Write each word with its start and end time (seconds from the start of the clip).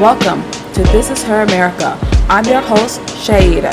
Welcome 0.00 0.50
to 0.72 0.82
This 0.84 1.10
Is 1.10 1.22
Her 1.24 1.42
America. 1.42 1.98
I'm 2.30 2.46
your 2.46 2.62
host, 2.62 3.00
Chaida. 3.00 3.70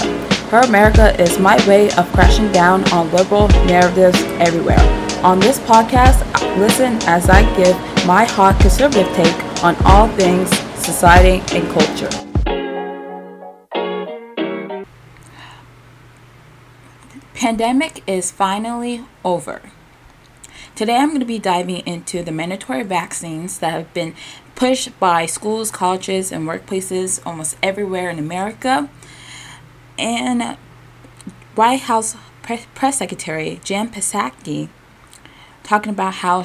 Her 0.50 0.60
America 0.60 1.16
is 1.22 1.40
my 1.40 1.56
way 1.66 1.90
of 1.92 2.06
crashing 2.12 2.52
down 2.52 2.84
on 2.92 3.10
liberal 3.14 3.48
narratives 3.66 4.22
everywhere. 4.38 4.78
On 5.24 5.40
this 5.40 5.58
podcast, 5.60 6.20
listen 6.58 6.96
as 7.08 7.30
I 7.30 7.44
give 7.56 7.78
my 8.06 8.26
hot 8.26 8.60
conservative 8.60 9.08
take 9.16 9.64
on 9.64 9.78
all 9.86 10.10
things 10.18 10.50
society 10.76 11.42
and 11.56 11.66
culture. 11.72 12.10
Pandemic 17.36 18.04
is 18.06 18.32
finally 18.32 19.06
over. 19.24 19.62
Today 20.76 20.98
I'm 20.98 21.08
going 21.08 21.22
to 21.22 21.26
be 21.26 21.40
diving 21.40 21.78
into 21.88 22.22
the 22.22 22.32
mandatory 22.32 22.84
vaccines 22.84 23.60
that 23.60 23.72
have 23.72 23.94
been 23.94 24.14
pushed 24.58 25.00
by 25.00 25.28
schools, 25.28 25.70
colleges, 25.70 26.32
and 26.32 26.48
workplaces 26.48 27.22
almost 27.26 27.56
everywhere 27.62 28.10
in 28.10 28.18
America. 28.20 28.90
And 29.98 30.58
White 31.56 31.82
House 31.82 32.18
Press 32.42 32.98
Secretary 32.98 33.62
Jen 33.64 33.90
Psaki 33.90 34.70
talking 35.64 35.92
about 35.92 36.16
how 36.16 36.42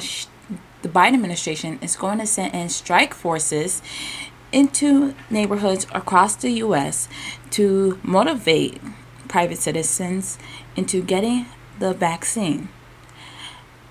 the 0.83 0.89
Biden 0.89 1.15
administration 1.15 1.79
is 1.81 1.95
going 1.95 2.19
to 2.19 2.27
send 2.27 2.53
in 2.53 2.69
strike 2.69 3.13
forces 3.13 3.81
into 4.51 5.15
neighborhoods 5.31 5.87
across 5.91 6.35
the 6.35 6.51
U.S. 6.51 7.09
to 7.49 7.99
motivate 8.03 8.79
private 9.27 9.57
citizens 9.57 10.37
into 10.75 11.01
getting 11.01 11.47
the 11.79 11.93
vaccine. 11.93 12.69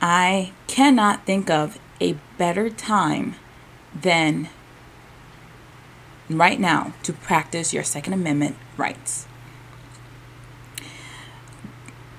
I 0.00 0.52
cannot 0.68 1.26
think 1.26 1.50
of 1.50 1.80
a 2.00 2.16
better 2.38 2.70
time 2.70 3.34
than 3.94 4.48
right 6.28 6.58
now 6.58 6.94
to 7.02 7.12
practice 7.12 7.72
your 7.72 7.84
Second 7.84 8.12
Amendment 8.12 8.56
rights. 8.76 9.26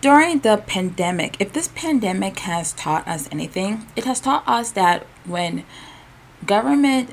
During 0.01 0.39
the 0.39 0.57
pandemic, 0.57 1.37
if 1.39 1.53
this 1.53 1.69
pandemic 1.69 2.39
has 2.39 2.73
taught 2.73 3.07
us 3.07 3.29
anything, 3.31 3.87
it 3.95 4.03
has 4.03 4.19
taught 4.19 4.45
us 4.45 4.71
that 4.71 5.05
when 5.25 5.63
government 6.45 7.11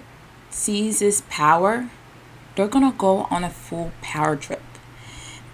seizes 0.50 1.20
power, 1.22 1.89
they're 2.56 2.67
going 2.67 2.91
to 2.91 2.97
go 2.98 3.28
on 3.30 3.45
a 3.45 3.50
full 3.50 3.92
power 4.02 4.34
trip. 4.34 4.62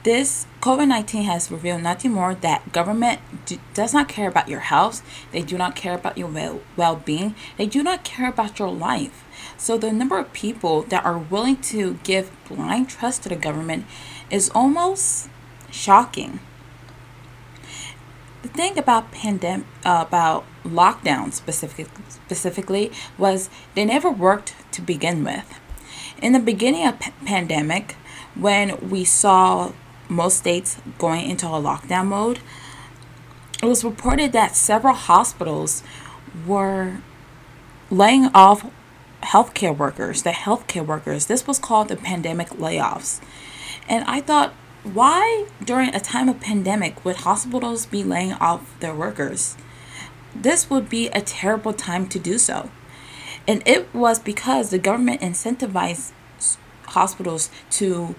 This 0.06 0.46
COVID 0.60 0.86
19 0.86 1.24
has 1.24 1.50
revealed 1.50 1.82
nothing 1.82 2.12
more 2.12 2.32
that 2.36 2.72
government 2.72 3.18
do, 3.44 3.58
does 3.74 3.92
not 3.92 4.06
care 4.06 4.28
about 4.28 4.48
your 4.48 4.60
health, 4.60 5.02
they 5.32 5.42
do 5.42 5.58
not 5.58 5.74
care 5.74 5.96
about 5.96 6.16
your 6.16 6.30
well 6.76 6.94
being, 6.94 7.34
they 7.56 7.66
do 7.66 7.82
not 7.82 8.04
care 8.04 8.28
about 8.28 8.60
your 8.60 8.70
life. 8.70 9.24
So, 9.56 9.76
the 9.76 9.90
number 9.90 10.16
of 10.16 10.32
people 10.32 10.82
that 10.82 11.04
are 11.04 11.18
willing 11.18 11.56
to 11.72 11.94
give 12.04 12.30
blind 12.48 12.88
trust 12.88 13.24
to 13.24 13.30
the 13.30 13.34
government 13.34 13.84
is 14.30 14.48
almost 14.50 15.28
shocking. 15.72 16.38
The 18.42 18.48
thing 18.48 18.78
about 18.78 19.10
pandemic, 19.10 19.66
uh, 19.84 20.04
about 20.06 20.44
lockdown 20.64 21.32
specific, 21.32 21.88
specifically 22.10 22.92
was 23.18 23.50
they 23.74 23.84
never 23.84 24.08
worked 24.08 24.54
to 24.70 24.82
begin 24.82 25.24
with. 25.24 25.58
In 26.22 26.30
the 26.30 26.38
beginning 26.38 26.86
of 26.86 27.00
p- 27.00 27.10
pandemic, 27.24 27.96
when 28.36 28.88
we 28.88 29.04
saw 29.04 29.72
most 30.08 30.38
states 30.38 30.78
going 30.98 31.28
into 31.28 31.46
a 31.46 31.60
lockdown 31.60 32.06
mode, 32.06 32.40
it 33.62 33.66
was 33.66 33.84
reported 33.84 34.32
that 34.32 34.54
several 34.54 34.94
hospitals 34.94 35.82
were 36.46 36.98
laying 37.90 38.26
off 38.34 38.70
healthcare 39.22 39.76
workers, 39.76 40.22
the 40.22 40.30
healthcare 40.30 40.84
workers. 40.84 41.26
This 41.26 41.46
was 41.46 41.58
called 41.58 41.88
the 41.88 41.96
pandemic 41.96 42.48
layoffs. 42.50 43.20
And 43.88 44.04
I 44.04 44.20
thought, 44.20 44.52
why 44.84 45.46
during 45.64 45.94
a 45.94 46.00
time 46.00 46.28
of 46.28 46.40
pandemic 46.40 47.04
would 47.04 47.16
hospitals 47.16 47.86
be 47.86 48.04
laying 48.04 48.34
off 48.34 48.78
their 48.80 48.94
workers? 48.94 49.56
This 50.34 50.70
would 50.70 50.88
be 50.88 51.08
a 51.08 51.20
terrible 51.20 51.72
time 51.72 52.08
to 52.08 52.18
do 52.18 52.38
so. 52.38 52.70
And 53.48 53.62
it 53.66 53.92
was 53.94 54.18
because 54.18 54.70
the 54.70 54.78
government 54.78 55.20
incentivized 55.20 56.12
hospitals 56.88 57.50
to 57.70 58.14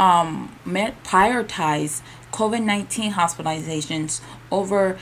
um, 0.00 0.56
prioritize 0.64 2.00
COVID 2.32 2.64
19 2.64 3.12
hospitalizations 3.12 4.22
over 4.50 4.98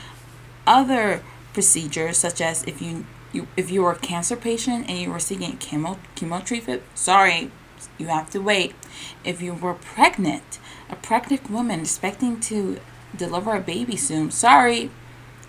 other 0.67 1.23
procedures, 1.53 2.17
such 2.17 2.41
as 2.41 2.63
if 2.65 2.81
you, 2.81 3.05
you 3.31 3.47
if 3.55 3.71
you 3.71 3.81
were 3.81 3.93
a 3.93 3.97
cancer 3.97 4.35
patient 4.35 4.89
and 4.89 4.99
you 4.99 5.09
were 5.09 5.19
seeking 5.19 5.57
chemo, 5.57 5.97
chemo 6.15 6.43
treatment, 6.45 6.83
sorry, 6.93 7.49
you 7.97 8.07
have 8.07 8.29
to 8.31 8.39
wait. 8.39 8.75
If 9.23 9.41
you 9.41 9.53
were 9.53 9.73
pregnant, 9.73 10.59
a 10.89 10.97
pregnant 10.97 11.49
woman 11.49 11.79
expecting 11.79 12.41
to 12.41 12.79
deliver 13.15 13.55
a 13.55 13.61
baby 13.61 13.95
soon, 13.95 14.31
sorry, 14.31 14.91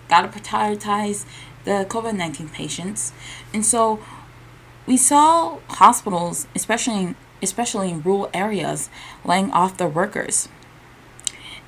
gotta 0.08 0.28
prioritize 0.28 1.24
the 1.64 1.86
COVID 1.88 2.16
19 2.16 2.50
patients. 2.50 3.12
And 3.52 3.66
so 3.66 4.00
we 4.86 4.96
saw 4.96 5.58
hospitals, 5.68 6.46
especially 6.54 7.16
especially 7.42 7.90
in 7.90 8.02
rural 8.02 8.30
areas, 8.34 8.90
laying 9.24 9.50
off 9.52 9.76
their 9.76 9.88
workers. 9.88 10.48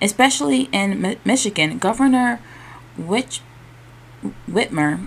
Especially 0.00 0.68
in 0.72 1.16
Michigan, 1.24 1.78
Governor 1.78 2.40
Which- 2.96 3.40
Whitmer 4.50 5.06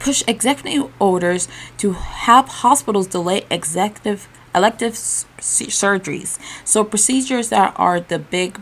pushed 0.00 0.28
executive 0.28 0.92
orders 1.00 1.48
to 1.78 1.92
have 1.92 2.48
hospitals 2.48 3.06
delay 3.08 3.46
executive 3.50 4.28
elective 4.54 4.92
s- 4.94 5.26
surgeries. 5.38 6.38
So 6.64 6.84
procedures 6.84 7.50
that 7.50 7.74
are 7.76 8.00
the 8.00 8.18
big 8.18 8.60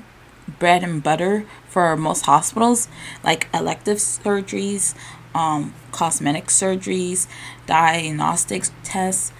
bread 0.58 0.82
and 0.84 1.02
butter 1.02 1.46
for 1.68 1.96
most 1.96 2.26
hospitals, 2.26 2.88
like 3.24 3.48
elective 3.54 3.98
surgeries, 3.98 4.94
um, 5.34 5.74
cosmetic 5.92 6.46
surgeries, 6.48 7.26
diagnostics 7.66 8.72
tests, 8.84 9.32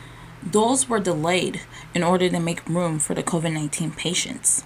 those 0.44 0.88
were 0.88 1.00
delayed 1.00 1.62
in 1.94 2.03
order 2.03 2.28
to 2.28 2.41
make 2.41 2.69
room 2.69 2.99
for 2.99 3.15
the 3.15 3.22
COVID 3.22 3.53
19 3.53 3.93
patients. 3.93 4.65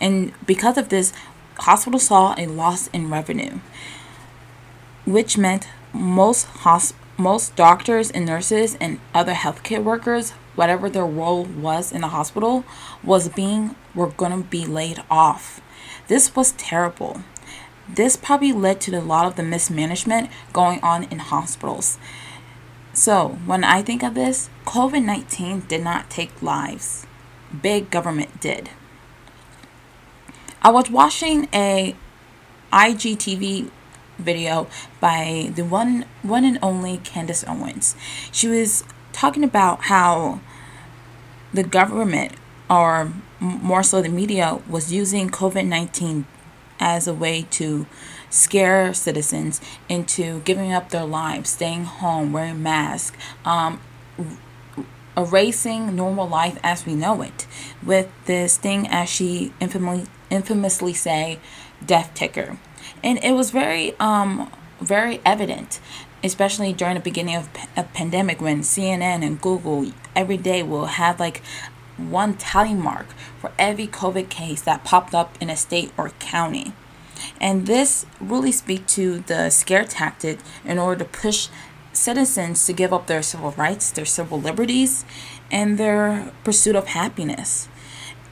And 0.00 0.32
because 0.46 0.78
of 0.78 0.88
this, 0.88 1.12
hospitals 1.58 2.06
saw 2.06 2.34
a 2.36 2.46
loss 2.46 2.88
in 2.88 3.10
revenue, 3.10 3.60
which 5.04 5.38
meant 5.38 5.68
most 5.92 6.46
hosp- 6.46 6.94
most 7.16 7.54
doctors 7.54 8.10
and 8.10 8.26
nurses 8.26 8.76
and 8.80 8.98
other 9.14 9.34
healthcare 9.34 9.82
workers, 9.82 10.30
whatever 10.56 10.90
their 10.90 11.06
role 11.06 11.44
was 11.44 11.92
in 11.92 12.00
the 12.00 12.08
hospital, 12.08 12.64
was 13.02 13.28
being 13.28 13.76
were 13.94 14.08
going 14.08 14.32
to 14.32 14.48
be 14.48 14.66
laid 14.66 15.02
off. 15.10 15.60
This 16.08 16.34
was 16.34 16.52
terrible. 16.52 17.22
This 17.88 18.16
probably 18.16 18.52
led 18.52 18.80
to 18.82 18.98
a 18.98 19.00
lot 19.00 19.26
of 19.26 19.36
the 19.36 19.42
mismanagement 19.42 20.30
going 20.52 20.80
on 20.82 21.04
in 21.04 21.18
hospitals. 21.18 21.98
So, 22.94 23.38
when 23.44 23.64
I 23.64 23.82
think 23.82 24.04
of 24.04 24.14
this, 24.14 24.48
COVID 24.66 25.04
19 25.04 25.62
did 25.66 25.82
not 25.82 26.10
take 26.10 26.40
lives, 26.40 27.06
big 27.60 27.90
government 27.90 28.40
did. 28.40 28.70
I 30.62 30.70
was 30.70 30.88
watching 30.88 31.48
a 31.52 31.96
IGTV 32.72 33.70
video 34.18 34.68
by 35.00 35.50
the 35.56 35.64
one 35.64 36.04
one 36.22 36.44
and 36.44 36.58
only 36.62 36.98
Candace 36.98 37.44
Owens. 37.48 37.96
She 38.30 38.46
was 38.46 38.84
talking 39.12 39.42
about 39.42 39.82
how 39.82 40.38
the 41.52 41.64
government 41.64 42.34
or 42.70 43.12
more 43.40 43.82
so 43.82 44.02
the 44.02 44.08
media 44.08 44.60
was 44.68 44.92
using 44.92 45.28
COVID-19 45.30 46.26
as 46.80 47.06
a 47.06 47.14
way 47.14 47.46
to 47.50 47.86
scare 48.30 48.92
citizens 48.92 49.60
into 49.88 50.40
giving 50.40 50.72
up 50.72 50.90
their 50.90 51.04
lives, 51.04 51.50
staying 51.50 51.84
home, 51.84 52.32
wearing 52.32 52.62
masks, 52.62 53.16
um, 53.44 53.80
erasing 55.16 55.94
normal 55.94 56.28
life 56.28 56.58
as 56.62 56.84
we 56.84 56.94
know 56.94 57.22
it, 57.22 57.46
with 57.82 58.08
this 58.26 58.56
thing, 58.56 58.88
as 58.88 59.08
she 59.08 59.52
infamously, 59.60 60.06
infamously 60.30 60.92
say, 60.92 61.38
death 61.84 62.12
ticker. 62.14 62.58
And 63.02 63.22
it 63.22 63.32
was 63.32 63.50
very, 63.50 63.98
um, 64.00 64.50
very 64.80 65.20
evident, 65.24 65.80
especially 66.22 66.72
during 66.72 66.94
the 66.94 67.00
beginning 67.00 67.36
of 67.36 67.48
a 67.76 67.84
pandemic 67.84 68.40
when 68.40 68.60
CNN 68.60 69.24
and 69.24 69.40
Google 69.40 69.92
every 70.16 70.36
day 70.36 70.62
will 70.62 70.86
have 70.86 71.20
like 71.20 71.42
one 71.96 72.34
tally 72.34 72.74
mark 72.74 73.06
for 73.40 73.52
every 73.58 73.86
COVID 73.86 74.28
case 74.28 74.62
that 74.62 74.84
popped 74.84 75.14
up 75.14 75.36
in 75.40 75.50
a 75.50 75.56
state 75.56 75.92
or 75.96 76.10
county. 76.18 76.72
And 77.40 77.66
this 77.66 78.06
really 78.20 78.52
speaks 78.52 78.94
to 78.94 79.20
the 79.20 79.50
scare 79.50 79.84
tactic 79.84 80.38
in 80.64 80.78
order 80.78 81.04
to 81.04 81.10
push 81.10 81.48
citizens 81.92 82.66
to 82.66 82.72
give 82.72 82.92
up 82.92 83.06
their 83.06 83.22
civil 83.22 83.52
rights, 83.52 83.90
their 83.90 84.04
civil 84.04 84.40
liberties, 84.40 85.04
and 85.50 85.78
their 85.78 86.32
pursuit 86.42 86.76
of 86.76 86.88
happiness. 86.88 87.68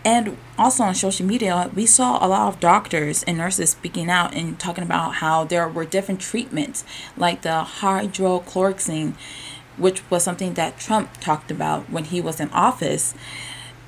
And 0.05 0.37
also 0.59 0.83
on 0.83 0.95
social 0.97 1.25
media, 1.25 1.71
we 1.75 1.87
saw 1.87 2.25
a 2.25 2.27
lot 2.27 2.49
of 2.49 2.59
doctors 2.59 3.23
and 3.23 3.39
nurses 3.39 3.71
speaking 3.71 4.11
out 4.11 4.35
and 4.35 4.59
talking 4.59 4.83
about 4.83 5.17
how 5.17 5.45
there 5.45 5.69
were 5.69 5.85
different 5.85 6.21
treatments, 6.21 6.85
like 7.17 7.43
the 7.43 7.65
hydrochloroquine, 7.81 9.15
which 9.77 10.03
was 10.11 10.25
something 10.25 10.55
that 10.55 10.79
Trump 10.79 11.19
talked 11.21 11.53
about 11.53 11.89
when 11.89 12.05
he 12.05 12.21
was 12.21 12.41
in 12.41 12.51
office, 12.51 13.15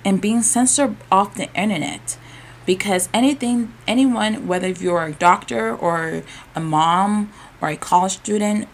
and 0.04 0.20
being 0.20 0.42
censored 0.42 0.96
off 1.10 1.34
the 1.34 1.52
internet. 1.54 2.18
Because 2.66 3.08
anything, 3.12 3.74
anyone, 3.86 4.46
whether 4.46 4.68
if 4.68 4.80
you're 4.80 5.04
a 5.04 5.12
doctor 5.12 5.74
or 5.74 6.22
a 6.54 6.60
mom 6.60 7.32
or 7.60 7.68
a 7.68 7.76
college 7.76 8.12
student, 8.12 8.68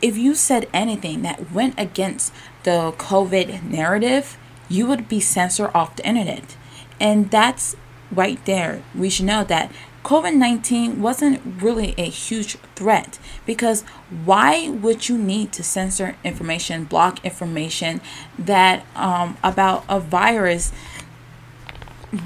if 0.00 0.16
you 0.16 0.34
said 0.34 0.68
anything 0.72 1.22
that 1.22 1.52
went 1.52 1.74
against 1.78 2.32
the 2.62 2.92
COVID 2.96 3.62
narrative, 3.64 4.38
you 4.68 4.86
would 4.86 5.08
be 5.08 5.20
censored 5.20 5.70
off 5.74 5.96
the 5.96 6.06
internet. 6.06 6.56
And 7.00 7.30
that's 7.30 7.76
right 8.12 8.44
there. 8.44 8.82
We 8.94 9.10
should 9.10 9.26
know 9.26 9.44
that 9.44 9.72
COVID 10.06 10.36
19 10.36 11.02
wasn't 11.02 11.60
really 11.60 11.92
a 11.98 12.04
huge 12.04 12.58
threat 12.76 13.18
because 13.44 13.82
why 14.24 14.68
would 14.68 15.08
you 15.08 15.18
need 15.18 15.50
to 15.54 15.64
censor 15.64 16.16
information, 16.22 16.84
block 16.84 17.24
information 17.24 18.00
that 18.38 18.86
um, 18.94 19.36
about 19.42 19.84
a 19.88 19.98
virus 19.98 20.70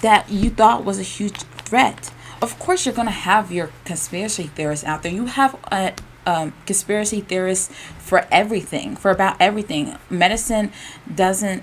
that 0.02 0.28
you 0.28 0.50
thought 0.50 0.84
was 0.84 0.98
a 0.98 1.02
huge 1.02 1.38
threat? 1.38 2.12
Of 2.42 2.58
course, 2.58 2.84
you're 2.84 2.94
going 2.94 3.08
to 3.08 3.12
have 3.12 3.50
your 3.50 3.70
conspiracy 3.86 4.48
theorists 4.48 4.84
out 4.84 5.02
there. 5.02 5.12
You 5.12 5.24
have 5.24 5.58
a 5.72 5.94
um, 6.26 6.52
conspiracy 6.66 7.22
theorists 7.22 7.74
for 7.98 8.26
everything, 8.30 8.94
for 8.94 9.10
about 9.10 9.40
everything. 9.40 9.96
Medicine 10.10 10.70
doesn't 11.14 11.62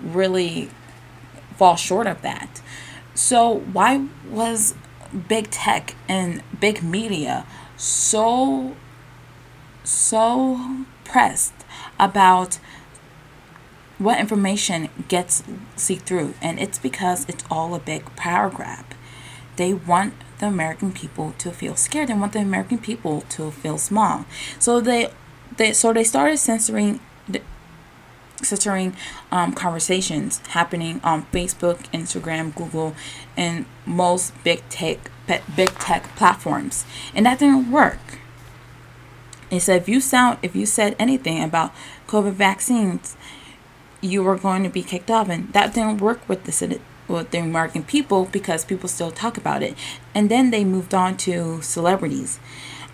really 0.00 0.70
fall 1.56 1.74
short 1.74 2.06
of 2.06 2.22
that. 2.22 2.62
So, 3.16 3.62
why 3.72 4.06
was 4.28 4.74
big 5.16 5.50
tech 5.50 5.94
and 6.08 6.42
big 6.60 6.82
media 6.82 7.46
so 7.76 8.74
so 9.84 10.86
pressed 11.04 11.54
about 11.98 12.58
what 13.98 14.20
information 14.20 14.88
gets 15.08 15.42
see 15.74 15.96
through. 15.96 16.34
And 16.42 16.58
it's 16.58 16.78
because 16.78 17.24
it's 17.28 17.44
all 17.50 17.74
a 17.74 17.78
big 17.78 18.04
power 18.16 18.50
grab. 18.50 18.84
They 19.56 19.72
want 19.72 20.14
the 20.38 20.46
american 20.46 20.92
people 20.92 21.34
to 21.38 21.50
feel 21.50 21.76
scared. 21.76 22.08
They 22.08 22.14
want 22.14 22.32
the 22.32 22.40
american 22.40 22.78
people 22.78 23.22
to 23.30 23.50
feel 23.50 23.78
small. 23.78 24.26
So 24.58 24.80
they 24.80 25.10
they 25.56 25.72
so 25.72 25.92
they 25.92 26.04
started 26.04 26.38
censoring 26.38 27.00
censoring 28.42 28.96
um, 29.30 29.52
conversations 29.52 30.38
happening 30.48 31.00
on 31.02 31.26
Facebook, 31.26 31.78
Instagram, 31.92 32.54
Google, 32.54 32.94
and 33.36 33.66
most 33.84 34.32
big 34.44 34.62
tech 34.68 35.10
big 35.56 35.70
tech 35.78 36.04
platforms, 36.16 36.84
and 37.14 37.26
that 37.26 37.38
didn't 37.38 37.70
work. 37.70 37.98
It 39.50 39.60
said 39.60 39.82
if 39.82 39.88
you 39.88 40.00
sound 40.00 40.38
if 40.42 40.54
you 40.54 40.66
said 40.66 40.96
anything 40.98 41.42
about 41.42 41.72
COVID 42.06 42.32
vaccines, 42.32 43.16
you 44.00 44.22
were 44.22 44.36
going 44.36 44.62
to 44.62 44.68
be 44.68 44.82
kicked 44.82 45.10
off, 45.10 45.28
and 45.28 45.52
that 45.52 45.74
didn't 45.74 45.98
work 45.98 46.28
with 46.28 46.44
the 46.44 46.80
with 47.08 47.30
the 47.30 47.38
American 47.38 47.84
people 47.84 48.26
because 48.26 48.64
people 48.64 48.88
still 48.88 49.10
talk 49.10 49.36
about 49.36 49.62
it. 49.62 49.76
And 50.14 50.28
then 50.28 50.50
they 50.50 50.64
moved 50.64 50.94
on 50.94 51.16
to 51.18 51.62
celebrities. 51.62 52.40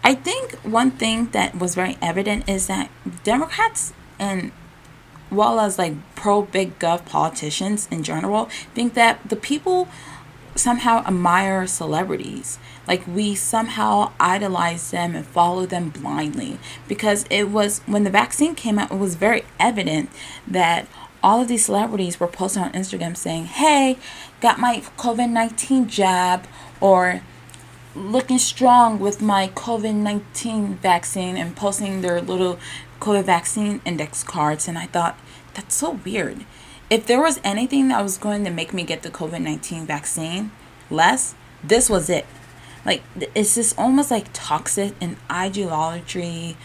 I 0.04 0.14
think 0.14 0.54
one 0.62 0.90
thing 0.90 1.28
that 1.30 1.54
was 1.58 1.74
very 1.74 1.96
evident 2.02 2.48
is 2.48 2.66
that 2.66 2.90
Democrats 3.22 3.92
and 4.18 4.52
well 5.32 5.58
as 5.58 5.78
like 5.78 5.94
pro 6.14 6.42
big 6.42 6.78
gov 6.78 7.04
politicians 7.04 7.88
in 7.90 8.02
general 8.02 8.46
think 8.74 8.94
that 8.94 9.28
the 9.28 9.36
people 9.36 9.88
somehow 10.54 11.04
admire 11.06 11.66
celebrities. 11.66 12.58
Like 12.86 13.06
we 13.06 13.34
somehow 13.34 14.12
idolize 14.20 14.90
them 14.90 15.14
and 15.14 15.26
follow 15.26 15.66
them 15.66 15.90
blindly. 15.90 16.58
Because 16.88 17.24
it 17.30 17.44
was 17.44 17.80
when 17.86 18.04
the 18.04 18.10
vaccine 18.10 18.54
came 18.54 18.78
out 18.78 18.92
it 18.92 18.98
was 18.98 19.14
very 19.14 19.44
evident 19.58 20.10
that 20.46 20.86
all 21.22 21.40
of 21.40 21.48
these 21.48 21.64
celebrities 21.64 22.18
were 22.18 22.26
posting 22.26 22.64
on 22.64 22.72
Instagram 22.72 23.16
saying, 23.16 23.46
"Hey, 23.46 23.96
got 24.40 24.58
my 24.58 24.82
COVID-19 24.98 25.86
jab," 25.86 26.46
or 26.80 27.22
looking 27.94 28.38
strong 28.38 28.98
with 28.98 29.20
my 29.20 29.48
COVID 29.48 29.94
19 29.94 30.78
vaccine 30.82 31.36
and 31.36 31.54
posting 31.54 32.00
their 32.00 32.20
little 32.20 32.58
COVID 33.02 33.24
vaccine 33.24 33.80
index 33.84 34.22
cards. 34.22 34.68
And 34.68 34.78
I 34.78 34.86
thought, 34.86 35.18
that's 35.54 35.74
so 35.74 35.98
weird. 36.04 36.44
If 36.88 37.06
there 37.06 37.20
was 37.20 37.40
anything 37.42 37.88
that 37.88 38.00
was 38.02 38.16
going 38.16 38.44
to 38.44 38.50
make 38.50 38.72
me 38.72 38.84
get 38.84 39.02
the 39.02 39.10
COVID 39.10 39.40
19 39.42 39.86
vaccine 39.86 40.52
less, 40.88 41.34
this 41.64 41.90
was 41.90 42.08
it. 42.08 42.26
Like, 42.84 43.02
it's 43.34 43.56
just 43.56 43.76
almost 43.78 44.10
like 44.10 44.26
toxic 44.32 44.94
and 45.00 45.16
ideology 45.30 46.56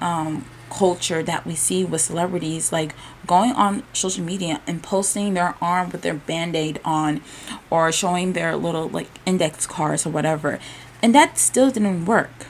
um, 0.00 0.46
culture 0.70 1.22
that 1.22 1.46
we 1.46 1.54
see 1.54 1.84
with 1.84 2.00
celebrities, 2.00 2.72
like 2.72 2.94
going 3.26 3.52
on 3.52 3.82
social 3.92 4.24
media 4.24 4.60
and 4.66 4.82
posting 4.82 5.34
their 5.34 5.56
arm 5.60 5.90
with 5.90 6.02
their 6.02 6.14
band 6.14 6.56
aid 6.56 6.80
on 6.84 7.20
or 7.70 7.92
showing 7.92 8.32
their 8.32 8.56
little 8.56 8.88
like 8.88 9.08
index 9.26 9.66
cards 9.66 10.06
or 10.06 10.10
whatever. 10.10 10.58
And 11.02 11.14
that 11.14 11.38
still 11.38 11.70
didn't 11.70 12.06
work. 12.06 12.46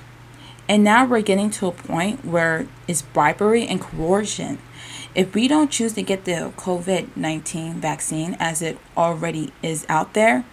And 0.69 0.83
now 0.83 1.07
we're 1.07 1.23
getting 1.23 1.51
to 1.51 1.69
a 1.69 1.73
point 1.73 2.25
where 2.25 2.67
it's 2.89 3.03
bribery 3.03 3.67
and 3.67 3.81
coercion. 3.81 4.59
If 5.15 5.35
we 5.35 5.47
don't 5.49 5.71
choose 5.71 5.93
to 5.95 6.03
get 6.03 6.25
the 6.25 6.53
COVID 6.57 7.17
19 7.17 7.75
vaccine 7.75 8.37
as 8.41 8.63
it 8.63 8.79
already 8.97 9.53
is 9.63 9.87
out 9.89 10.15
there, 10.15 10.45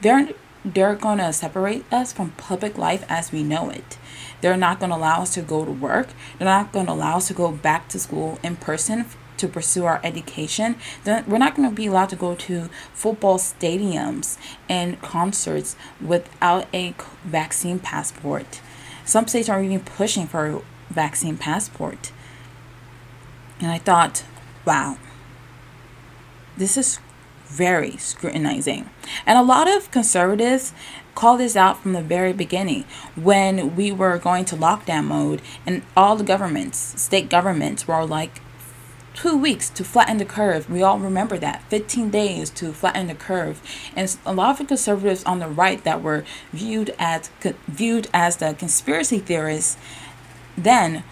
they're, 0.00 0.28
they're 0.64 0.94
going 0.94 1.18
to 1.18 1.32
separate 1.32 1.84
us 1.92 2.12
from 2.12 2.30
public 2.32 2.78
life 2.78 3.04
as 3.08 3.32
we 3.32 3.42
know 3.42 3.68
it. 3.70 3.98
They're 4.40 4.56
not 4.56 4.78
going 4.78 4.90
to 4.90 4.96
allow 4.96 5.22
us 5.22 5.34
to 5.34 5.42
go 5.42 5.64
to 5.64 5.72
work. 5.72 6.08
They're 6.38 6.46
not 6.46 6.72
going 6.72 6.86
to 6.86 6.92
allow 6.92 7.16
us 7.16 7.26
to 7.28 7.34
go 7.34 7.50
back 7.50 7.88
to 7.88 7.98
school 7.98 8.38
in 8.44 8.56
person 8.56 9.06
to 9.38 9.48
pursue 9.48 9.84
our 9.84 10.00
education. 10.04 10.76
We're 11.04 11.38
not 11.38 11.54
going 11.54 11.68
to 11.68 11.74
be 11.74 11.86
allowed 11.86 12.10
to 12.10 12.16
go 12.16 12.34
to 12.34 12.68
football 12.92 13.38
stadiums 13.38 14.36
and 14.68 15.00
concerts 15.00 15.76
without 16.00 16.66
a 16.74 16.94
vaccine 17.24 17.78
passport. 17.78 18.60
Some 19.08 19.26
states 19.26 19.48
are 19.48 19.62
even 19.62 19.80
pushing 19.80 20.26
for 20.26 20.46
a 20.46 20.60
vaccine 20.90 21.38
passport. 21.38 22.12
And 23.58 23.70
I 23.70 23.78
thought, 23.78 24.22
wow, 24.66 24.98
this 26.58 26.76
is 26.76 27.00
very 27.46 27.96
scrutinizing. 27.96 28.90
And 29.24 29.38
a 29.38 29.42
lot 29.42 29.66
of 29.66 29.90
conservatives 29.90 30.74
called 31.14 31.40
this 31.40 31.56
out 31.56 31.80
from 31.80 31.94
the 31.94 32.02
very 32.02 32.34
beginning 32.34 32.84
when 33.16 33.74
we 33.74 33.90
were 33.90 34.18
going 34.18 34.44
to 34.44 34.56
lockdown 34.56 35.06
mode 35.06 35.40
and 35.64 35.80
all 35.96 36.14
the 36.14 36.22
governments, 36.22 37.00
state 37.00 37.30
governments, 37.30 37.88
were 37.88 38.04
like, 38.04 38.42
two 39.22 39.36
weeks 39.36 39.68
to 39.68 39.82
flatten 39.82 40.18
the 40.18 40.24
curve. 40.24 40.70
We 40.70 40.82
all 40.82 41.00
remember 41.00 41.38
that 41.38 41.62
15 41.70 42.08
days 42.10 42.50
to 42.50 42.72
flatten 42.72 43.08
the 43.08 43.14
curve. 43.14 43.60
And 43.96 44.16
a 44.24 44.32
lot 44.32 44.52
of 44.52 44.58
the 44.58 44.64
conservatives 44.64 45.24
on 45.24 45.40
the 45.40 45.48
right 45.48 45.82
that 45.82 46.02
were 46.02 46.24
viewed 46.52 46.94
as 47.00 47.30
viewed 47.66 48.08
as 48.14 48.36
the 48.36 48.54
conspiracy 48.54 49.18
theorists 49.18 49.76
then 50.56 51.02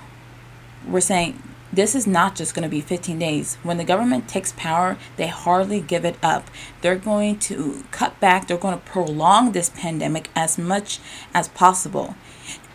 were 0.87 1.01
saying 1.01 1.43
this 1.73 1.97
is 1.97 2.07
not 2.07 2.37
just 2.37 2.55
going 2.55 2.63
to 2.63 2.69
be 2.69 2.81
15 2.81 3.19
days. 3.19 3.57
When 3.65 3.77
the 3.77 3.85
government 3.85 4.29
takes 4.29 4.53
power, 4.53 4.97
they 5.17 5.27
hardly 5.27 5.81
give 5.81 6.05
it 6.05 6.17
up. 6.23 6.49
They're 6.83 6.95
going 6.95 7.41
to 7.41 7.85
cut 7.91 8.19
back, 8.21 8.47
they're 8.47 8.57
going 8.57 8.79
to 8.79 8.85
prolong 8.85 9.51
this 9.51 9.69
pandemic 9.71 10.31
as 10.37 10.59
much 10.59 11.01
as 11.35 11.49
possible. 11.49 12.15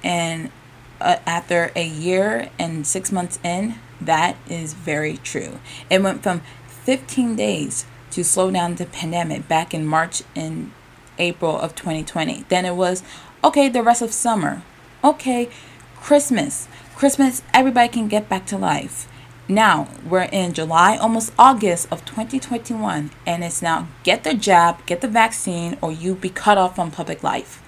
And 0.03 0.51
uh, 0.99 1.17
after 1.25 1.71
a 1.73 1.87
year 1.87 2.49
and 2.59 2.85
six 2.85 3.13
months 3.13 3.39
in, 3.45 3.75
that 4.01 4.37
is 4.49 4.73
very 4.73 5.17
true. 5.17 5.59
It 5.89 6.01
went 6.01 6.23
from 6.23 6.41
15 6.67 7.35
days 7.35 7.85
to 8.11 8.23
slow 8.23 8.51
down 8.51 8.75
the 8.75 8.85
pandemic 8.85 9.47
back 9.47 9.73
in 9.73 9.85
March 9.85 10.23
and 10.35 10.71
April 11.17 11.57
of 11.57 11.75
2020. 11.75 12.45
Then 12.49 12.65
it 12.65 12.75
was, 12.75 13.03
okay, 13.43 13.69
the 13.69 13.83
rest 13.83 14.01
of 14.01 14.11
summer. 14.11 14.63
Okay, 15.03 15.49
Christmas. 15.95 16.67
Christmas, 16.95 17.41
everybody 17.53 17.87
can 17.87 18.07
get 18.07 18.29
back 18.29 18.45
to 18.47 18.57
life. 18.57 19.07
Now 19.47 19.87
we're 20.07 20.29
in 20.31 20.53
July, 20.53 20.97
almost 20.97 21.33
August 21.37 21.87
of 21.91 22.05
2021, 22.05 23.11
and 23.25 23.43
it's 23.43 23.61
now 23.61 23.87
get 24.03 24.23
the 24.23 24.33
jab, 24.33 24.85
get 24.85 25.01
the 25.01 25.07
vaccine, 25.07 25.77
or 25.81 25.91
you 25.91 26.15
be 26.15 26.29
cut 26.29 26.57
off 26.57 26.75
from 26.75 26.91
public 26.91 27.21
life. 27.21 27.61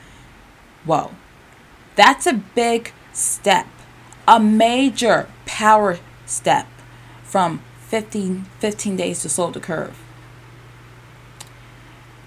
Whoa, 0.85 1.11
that's 1.95 2.25
a 2.25 2.33
big 2.33 2.93
step, 3.11 3.67
a 4.27 4.39
major 4.39 5.27
power 5.45 5.99
step 6.25 6.67
from 7.23 7.61
15, 7.87 8.45
15 8.59 8.95
days 8.95 9.21
to 9.21 9.29
slow 9.29 9.51
the 9.51 9.59
curve. 9.59 9.97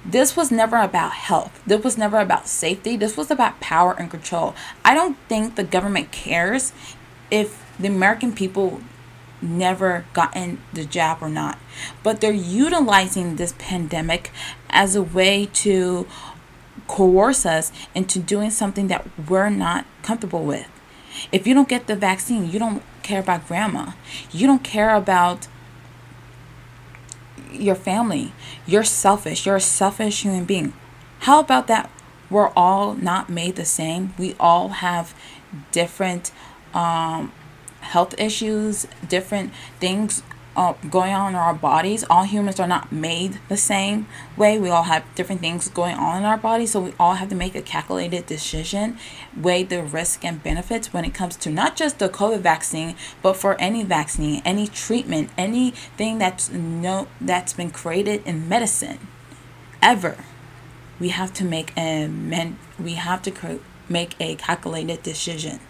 This 0.04 0.36
was 0.36 0.52
never 0.52 0.76
about 0.76 1.12
health. 1.12 1.60
This 1.66 1.82
was 1.82 1.98
never 1.98 2.20
about 2.20 2.46
safety. 2.46 2.96
This 2.96 3.16
was 3.16 3.30
about 3.30 3.58
power 3.58 3.94
and 3.98 4.08
control. 4.08 4.54
I 4.84 4.94
don't 4.94 5.18
think 5.28 5.56
the 5.56 5.64
government 5.64 6.12
cares 6.12 6.72
if 7.30 7.64
the 7.78 7.88
American 7.88 8.32
people 8.32 8.80
never 9.42 10.04
gotten 10.12 10.60
the 10.72 10.84
jab 10.84 11.18
or 11.20 11.28
not. 11.28 11.58
But 12.02 12.20
they're 12.20 12.32
utilizing 12.32 13.36
this 13.36 13.54
pandemic 13.58 14.30
as 14.70 14.94
a 14.94 15.02
way 15.02 15.46
to 15.54 16.06
coerce 16.86 17.44
us 17.44 17.72
into 17.94 18.18
doing 18.18 18.50
something 18.50 18.86
that 18.88 19.06
we're 19.28 19.50
not 19.50 19.86
comfortable 20.02 20.44
with. 20.44 20.68
If 21.32 21.46
you 21.46 21.54
don't 21.54 21.68
get 21.68 21.86
the 21.86 21.96
vaccine, 21.96 22.50
you 22.50 22.58
don't 22.58 22.82
care 23.06 23.20
about 23.20 23.46
grandma. 23.46 23.92
You 24.32 24.46
don't 24.46 24.64
care 24.64 24.94
about 24.94 25.46
your 27.52 27.75
family. 27.75 28.32
You're 28.66 28.84
selfish. 28.84 29.46
You're 29.46 29.56
a 29.56 29.60
selfish 29.60 30.22
human 30.22 30.44
being. 30.44 30.72
How 31.20 31.40
about 31.40 31.66
that? 31.68 31.90
We're 32.28 32.50
all 32.50 32.94
not 32.94 33.30
made 33.30 33.56
the 33.56 33.64
same. 33.64 34.12
We 34.18 34.34
all 34.40 34.68
have 34.68 35.14
different 35.70 36.32
um, 36.75 37.32
health 37.80 38.18
issues, 38.18 38.86
different 39.08 39.52
things 39.78 40.22
uh, 40.56 40.72
going 40.90 41.12
on 41.12 41.32
in 41.32 41.34
our 41.36 41.54
bodies. 41.54 42.04
All 42.08 42.25
humans 42.25 42.58
are 42.58 42.66
not 42.66 42.90
made 42.90 43.38
the 43.48 43.56
same 43.56 44.06
way. 44.36 44.58
We 44.58 44.70
all 44.70 44.84
have 44.84 45.04
different 45.14 45.40
things 45.40 45.68
going 45.68 45.96
on 45.96 46.18
in 46.18 46.25
our 46.25 46.38
bodies, 46.38 46.72
so 46.72 46.80
we 46.80 46.94
all 46.98 47.14
have 47.14 47.28
to 47.28 47.34
make 47.34 47.54
a 47.54 47.62
calculated 47.62 48.26
decision, 48.26 48.98
weigh 49.36 49.62
the 49.62 49.82
risk 49.82 50.25
and 50.25 50.42
benefits 50.42 50.92
when 50.92 51.04
it 51.04 51.14
comes 51.14 51.36
to 51.36 51.50
not 51.50 51.76
just 51.76 51.98
the 51.98 52.08
COVID 52.08 52.40
vaccine, 52.40 52.96
but 53.22 53.36
for 53.36 53.60
any 53.60 53.82
vaccine, 53.84 54.42
any 54.44 54.66
treatment, 54.66 55.30
anything 55.36 56.18
that's 56.18 56.50
no 56.50 57.06
that's 57.20 57.52
been 57.52 57.70
created 57.70 58.22
in 58.26 58.48
medicine, 58.48 58.98
ever. 59.82 60.16
We 60.98 61.10
have 61.10 61.34
to 61.34 61.44
make 61.44 61.72
a 61.76 62.08
men. 62.08 62.58
We 62.78 62.94
have 62.94 63.20
to 63.22 63.60
make 63.88 64.16
a 64.18 64.36
calculated 64.36 65.02
decision. 65.02 65.60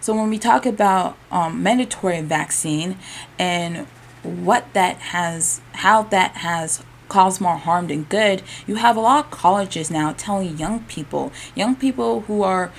So 0.00 0.14
when 0.14 0.30
we 0.30 0.38
talk 0.38 0.64
about 0.64 1.16
um, 1.30 1.62
mandatory 1.62 2.20
vaccine 2.22 2.96
and 3.38 3.86
what 4.22 4.72
that 4.72 4.96
has, 4.96 5.60
how 5.72 6.02
that 6.04 6.32
has 6.36 6.82
caused 7.08 7.40
more 7.40 7.56
harm 7.56 7.88
than 7.88 8.04
good, 8.04 8.42
you 8.66 8.76
have 8.76 8.96
a 8.96 9.00
lot 9.00 9.26
of 9.26 9.30
colleges 9.30 9.90
now 9.90 10.14
telling 10.16 10.56
young 10.56 10.80
people, 10.84 11.32
young 11.54 11.76
people 11.76 12.22
who 12.22 12.42
are 12.42 12.72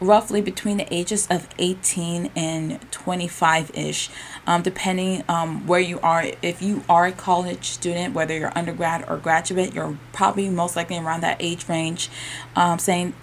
roughly 0.00 0.40
between 0.40 0.76
the 0.76 0.94
ages 0.94 1.26
of 1.30 1.48
18 1.58 2.30
and 2.34 2.80
25 2.90 3.70
ish, 3.74 4.10
um, 4.46 4.62
depending 4.62 5.22
um, 5.28 5.66
where 5.66 5.80
you 5.80 6.00
are. 6.00 6.26
If 6.42 6.60
you 6.60 6.82
are 6.88 7.06
a 7.06 7.12
college 7.12 7.66
student, 7.66 8.14
whether 8.14 8.36
you're 8.36 8.56
undergrad 8.56 9.04
or 9.08 9.16
graduate, 9.16 9.74
you're 9.74 9.96
probably 10.12 10.48
most 10.50 10.76
likely 10.76 10.98
around 10.98 11.20
that 11.22 11.36
age 11.40 11.68
range, 11.68 12.10
um, 12.56 12.78
saying, 12.78 13.14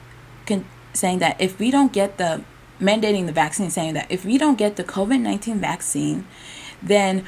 can, 0.45 0.65
saying 0.93 1.19
that 1.19 1.39
if 1.39 1.59
we 1.59 1.69
don't 1.71 1.91
get 1.91 2.17
the 2.17 2.43
mandating 2.81 3.27
the 3.27 3.31
vaccine, 3.31 3.69
saying 3.69 3.93
that 3.93 4.11
if 4.11 4.25
we 4.25 4.37
don't 4.37 4.57
get 4.57 4.75
the 4.75 4.83
COVID 4.83 5.21
19 5.21 5.59
vaccine, 5.59 6.25
then 6.81 7.25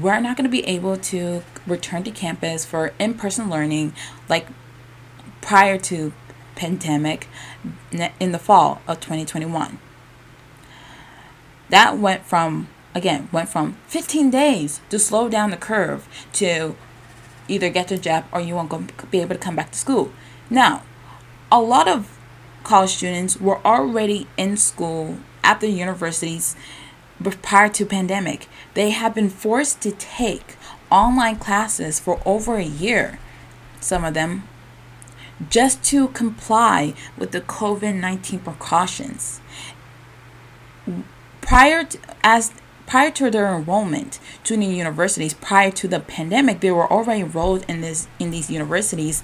we're 0.00 0.20
not 0.20 0.36
going 0.36 0.44
to 0.44 0.50
be 0.50 0.66
able 0.66 0.96
to 0.96 1.42
return 1.66 2.02
to 2.04 2.10
campus 2.10 2.64
for 2.64 2.92
in 2.98 3.14
person 3.14 3.48
learning 3.48 3.92
like 4.28 4.46
prior 5.40 5.78
to 5.78 6.12
pandemic 6.54 7.26
in 8.20 8.32
the 8.32 8.38
fall 8.38 8.82
of 8.86 9.00
2021 9.00 9.78
that 11.70 11.96
went 11.98 12.24
from 12.24 12.68
again 12.94 13.28
went 13.32 13.48
from 13.48 13.76
15 13.88 14.30
days 14.30 14.80
to 14.90 14.98
slow 14.98 15.28
down 15.28 15.50
the 15.50 15.56
curve 15.56 16.06
to 16.32 16.76
either 17.48 17.70
get 17.70 17.88
the 17.88 17.96
jab 17.96 18.24
or 18.32 18.40
you 18.40 18.54
won't 18.54 19.10
be 19.10 19.20
able 19.20 19.34
to 19.34 19.40
come 19.40 19.56
back 19.56 19.72
to 19.72 19.78
school. 19.78 20.12
Now 20.48 20.82
a 21.50 21.60
lot 21.60 21.88
of 21.88 22.18
college 22.64 22.96
students 22.96 23.40
were 23.40 23.64
already 23.66 24.26
in 24.36 24.56
school 24.56 25.18
at 25.42 25.60
the 25.60 25.70
universities 25.70 26.56
prior 27.42 27.68
to 27.68 27.84
pandemic. 27.84 28.48
They 28.74 28.90
have 28.90 29.14
been 29.14 29.30
forced 29.30 29.80
to 29.82 29.92
take 29.92 30.56
online 30.90 31.36
classes 31.36 32.00
for 32.00 32.20
over 32.24 32.56
a 32.56 32.64
year. 32.64 33.18
Some 33.80 34.04
of 34.04 34.14
them 34.14 34.44
just 35.48 35.82
to 35.84 36.08
comply 36.08 36.94
with 37.16 37.32
the 37.32 37.40
COVID-19 37.40 38.44
precautions. 38.44 39.40
Prior 41.40 41.84
to, 41.84 41.98
as 42.22 42.52
prior 42.86 43.10
to 43.12 43.30
their 43.30 43.54
enrollment 43.54 44.18
to 44.42 44.56
the 44.56 44.66
universities 44.66 45.32
prior 45.32 45.70
to 45.70 45.86
the 45.86 46.00
pandemic 46.00 46.58
they 46.58 46.72
were 46.72 46.92
already 46.92 47.20
enrolled 47.20 47.64
in 47.68 47.82
this 47.82 48.08
in 48.18 48.32
these 48.32 48.50
universities 48.50 49.22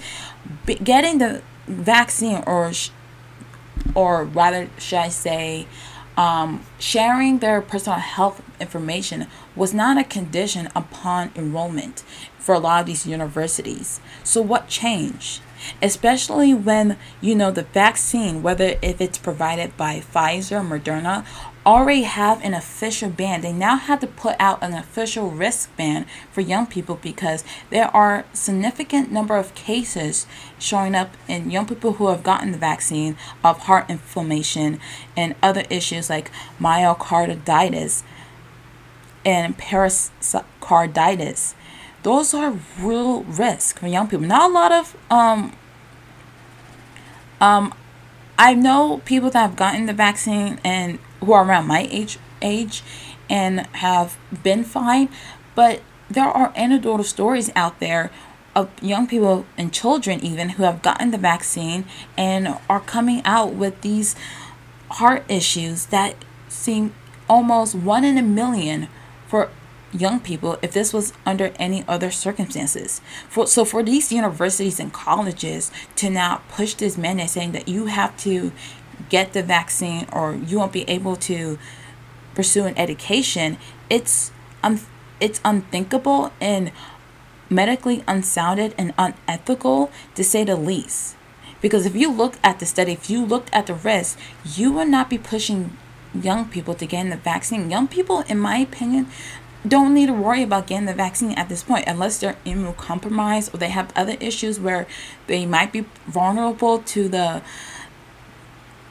getting 0.84 1.18
the 1.18 1.42
vaccine 1.66 2.44
or 2.46 2.70
or 3.96 4.24
rather, 4.24 4.68
should 4.78 4.98
I 4.98 5.08
say, 5.08 5.66
um, 6.16 6.64
sharing 6.78 7.38
their 7.40 7.60
personal 7.60 7.98
health 7.98 8.42
information 8.60 9.26
was 9.56 9.74
not 9.74 9.98
a 9.98 10.04
condition 10.04 10.68
upon 10.74 11.30
enrollment 11.34 12.04
for 12.46 12.54
a 12.54 12.60
lot 12.60 12.80
of 12.80 12.86
these 12.86 13.04
universities. 13.04 14.00
So, 14.22 14.40
what 14.40 14.68
changed? 14.68 15.42
Especially 15.82 16.54
when 16.54 16.96
you 17.20 17.34
know 17.34 17.50
the 17.50 17.64
vaccine, 17.64 18.40
whether 18.40 18.78
if 18.82 19.00
it's 19.00 19.18
provided 19.18 19.76
by 19.76 19.98
Pfizer, 19.98 20.60
or 20.60 20.78
Moderna, 20.78 21.26
already 21.66 22.02
have 22.02 22.40
an 22.44 22.54
official 22.54 23.10
ban. 23.10 23.40
They 23.40 23.52
now 23.52 23.76
have 23.76 23.98
to 23.98 24.06
put 24.06 24.36
out 24.38 24.62
an 24.62 24.74
official 24.74 25.32
risk 25.32 25.76
ban 25.76 26.06
for 26.30 26.40
young 26.40 26.68
people 26.68 27.00
because 27.02 27.42
there 27.70 27.88
are 27.88 28.24
significant 28.32 29.10
number 29.10 29.36
of 29.36 29.56
cases 29.56 30.28
showing 30.56 30.94
up 30.94 31.16
in 31.26 31.50
young 31.50 31.66
people 31.66 31.94
who 31.94 32.06
have 32.06 32.22
gotten 32.22 32.52
the 32.52 32.58
vaccine 32.58 33.16
of 33.42 33.62
heart 33.62 33.90
inflammation 33.90 34.78
and 35.16 35.34
other 35.42 35.64
issues 35.68 36.08
like 36.08 36.30
myocarditis 36.60 38.04
and 39.24 39.58
pericarditis. 39.58 41.56
Those 42.02 42.34
are 42.34 42.58
real 42.80 43.22
risks 43.24 43.78
for 43.78 43.86
young 43.86 44.08
people. 44.08 44.26
Not 44.26 44.50
a 44.50 44.52
lot 44.52 44.72
of 44.72 44.96
um 45.10 45.52
um 47.40 47.74
I 48.38 48.54
know 48.54 49.00
people 49.04 49.30
that 49.30 49.40
have 49.40 49.56
gotten 49.56 49.86
the 49.86 49.92
vaccine 49.92 50.60
and 50.62 50.98
who 51.20 51.32
are 51.32 51.44
around 51.44 51.66
my 51.66 51.88
age 51.90 52.18
age 52.42 52.82
and 53.28 53.66
have 53.72 54.16
been 54.42 54.62
fine, 54.62 55.08
but 55.54 55.82
there 56.08 56.26
are 56.26 56.52
anecdotal 56.54 57.04
stories 57.04 57.50
out 57.56 57.80
there 57.80 58.10
of 58.54 58.70
young 58.82 59.06
people 59.06 59.44
and 59.58 59.72
children 59.72 60.24
even 60.24 60.50
who 60.50 60.62
have 60.62 60.80
gotten 60.82 61.10
the 61.10 61.18
vaccine 61.18 61.84
and 62.16 62.56
are 62.70 62.80
coming 62.80 63.20
out 63.24 63.52
with 63.52 63.80
these 63.82 64.14
heart 64.92 65.24
issues 65.28 65.86
that 65.86 66.14
seem 66.48 66.94
almost 67.28 67.74
one 67.74 68.04
in 68.04 68.16
a 68.16 68.22
million 68.22 68.88
for 69.26 69.50
young 69.98 70.20
people 70.20 70.58
if 70.62 70.72
this 70.72 70.92
was 70.92 71.12
under 71.24 71.52
any 71.58 71.84
other 71.88 72.10
circumstances. 72.10 73.00
For, 73.28 73.46
so 73.46 73.64
for 73.64 73.82
these 73.82 74.12
universities 74.12 74.80
and 74.80 74.92
colleges 74.92 75.70
to 75.96 76.10
now 76.10 76.42
push 76.48 76.74
this 76.74 76.96
mandate 76.96 77.30
saying 77.30 77.52
that 77.52 77.68
you 77.68 77.86
have 77.86 78.16
to 78.18 78.52
get 79.08 79.32
the 79.32 79.42
vaccine 79.42 80.06
or 80.12 80.34
you 80.34 80.58
won't 80.58 80.72
be 80.72 80.88
able 80.88 81.16
to 81.16 81.58
pursue 82.34 82.64
an 82.64 82.76
education, 82.78 83.58
it's 83.88 84.32
um, 84.62 84.80
it's 85.20 85.40
unthinkable 85.44 86.32
and 86.40 86.72
medically 87.48 88.04
unsounded 88.06 88.74
and 88.76 88.92
unethical 88.98 89.90
to 90.14 90.24
say 90.24 90.44
the 90.44 90.56
least. 90.56 91.16
Because 91.60 91.86
if 91.86 91.94
you 91.96 92.10
look 92.12 92.36
at 92.42 92.58
the 92.58 92.66
study, 92.66 92.92
if 92.92 93.08
you 93.08 93.24
looked 93.24 93.48
at 93.52 93.66
the 93.66 93.74
risk, 93.74 94.18
you 94.44 94.72
would 94.72 94.88
not 94.88 95.08
be 95.08 95.18
pushing 95.18 95.76
young 96.14 96.48
people 96.48 96.74
to 96.74 96.86
get 96.86 97.08
the 97.08 97.16
vaccine. 97.16 97.70
Young 97.70 97.88
people, 97.88 98.20
in 98.28 98.38
my 98.38 98.58
opinion, 98.58 99.08
don't 99.66 99.94
need 99.94 100.06
to 100.06 100.12
worry 100.12 100.42
about 100.42 100.66
getting 100.66 100.86
the 100.86 100.94
vaccine 100.94 101.32
at 101.32 101.48
this 101.48 101.62
point 101.62 101.84
unless 101.86 102.18
they're 102.18 102.36
immunocompromised 102.44 103.52
or 103.52 103.58
they 103.58 103.70
have 103.70 103.92
other 103.96 104.16
issues 104.20 104.60
where 104.60 104.86
they 105.26 105.46
might 105.46 105.72
be 105.72 105.86
vulnerable 106.06 106.78
to 106.80 107.08
the 107.08 107.42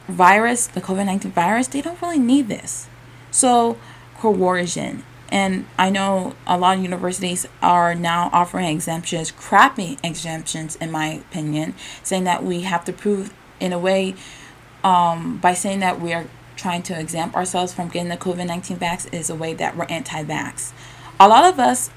virus, 0.08 0.66
the 0.66 0.80
COVID 0.80 1.06
19 1.06 1.32
virus, 1.32 1.66
they 1.68 1.80
don't 1.80 2.00
really 2.00 2.18
need 2.18 2.48
this. 2.48 2.88
So, 3.30 3.78
coercion. 4.18 5.04
And 5.28 5.66
I 5.76 5.90
know 5.90 6.34
a 6.46 6.56
lot 6.56 6.76
of 6.76 6.82
universities 6.82 7.46
are 7.60 7.94
now 7.94 8.30
offering 8.32 8.66
exemptions, 8.66 9.32
crappy 9.32 9.98
exemptions, 10.02 10.76
in 10.76 10.90
my 10.92 11.06
opinion, 11.06 11.74
saying 12.02 12.24
that 12.24 12.44
we 12.44 12.60
have 12.62 12.84
to 12.84 12.92
prove 12.92 13.34
in 13.58 13.72
a 13.72 13.78
way 13.78 14.14
um, 14.84 15.38
by 15.38 15.52
saying 15.54 15.80
that 15.80 16.00
we 16.00 16.12
are 16.12 16.26
trying 16.56 16.82
to 16.84 16.98
exempt 16.98 17.36
ourselves 17.36 17.72
from 17.72 17.88
getting 17.88 18.08
the 18.08 18.16
COVID 18.16 18.46
19 18.46 18.78
vax 18.78 19.12
is 19.12 19.30
a 19.30 19.34
way 19.34 19.54
that 19.54 19.76
we're 19.76 19.84
anti 19.84 20.24
vax. 20.24 20.72
A 21.20 21.28
lot 21.28 21.44
of 21.44 21.58
us, 21.58 21.90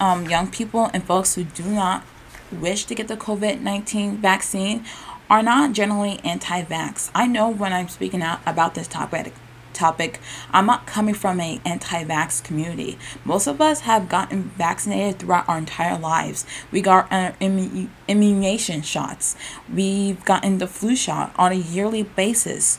um, 0.00 0.28
young 0.28 0.50
people 0.50 0.90
and 0.92 1.04
folks 1.04 1.34
who 1.34 1.44
do 1.44 1.64
not 1.64 2.04
wish 2.50 2.84
to 2.86 2.94
get 2.94 3.08
the 3.08 3.16
COVID 3.16 3.60
19 3.60 4.18
vaccine, 4.18 4.84
are 5.30 5.42
not 5.42 5.72
generally 5.72 6.20
anti-vax. 6.24 7.10
I 7.14 7.26
know 7.26 7.48
when 7.48 7.72
I'm 7.72 7.88
speaking 7.88 8.22
out 8.22 8.40
about 8.46 8.74
this 8.74 8.88
topic 8.88 9.32
topic, 9.72 10.20
I'm 10.52 10.66
not 10.66 10.86
coming 10.86 11.14
from 11.14 11.40
an 11.40 11.60
anti-vax 11.64 12.44
community. 12.44 12.96
Most 13.24 13.48
of 13.48 13.60
us 13.60 13.80
have 13.80 14.08
gotten 14.08 14.44
vaccinated 14.56 15.18
throughout 15.18 15.48
our 15.48 15.58
entire 15.58 15.98
lives. 15.98 16.46
We 16.70 16.80
got 16.80 17.10
our 17.10 17.34
immunization 17.40 18.82
shots. 18.82 19.34
We've 19.72 20.24
gotten 20.24 20.58
the 20.58 20.68
flu 20.68 20.94
shot 20.94 21.34
on 21.36 21.50
a 21.50 21.56
yearly 21.56 22.04
basis. 22.04 22.78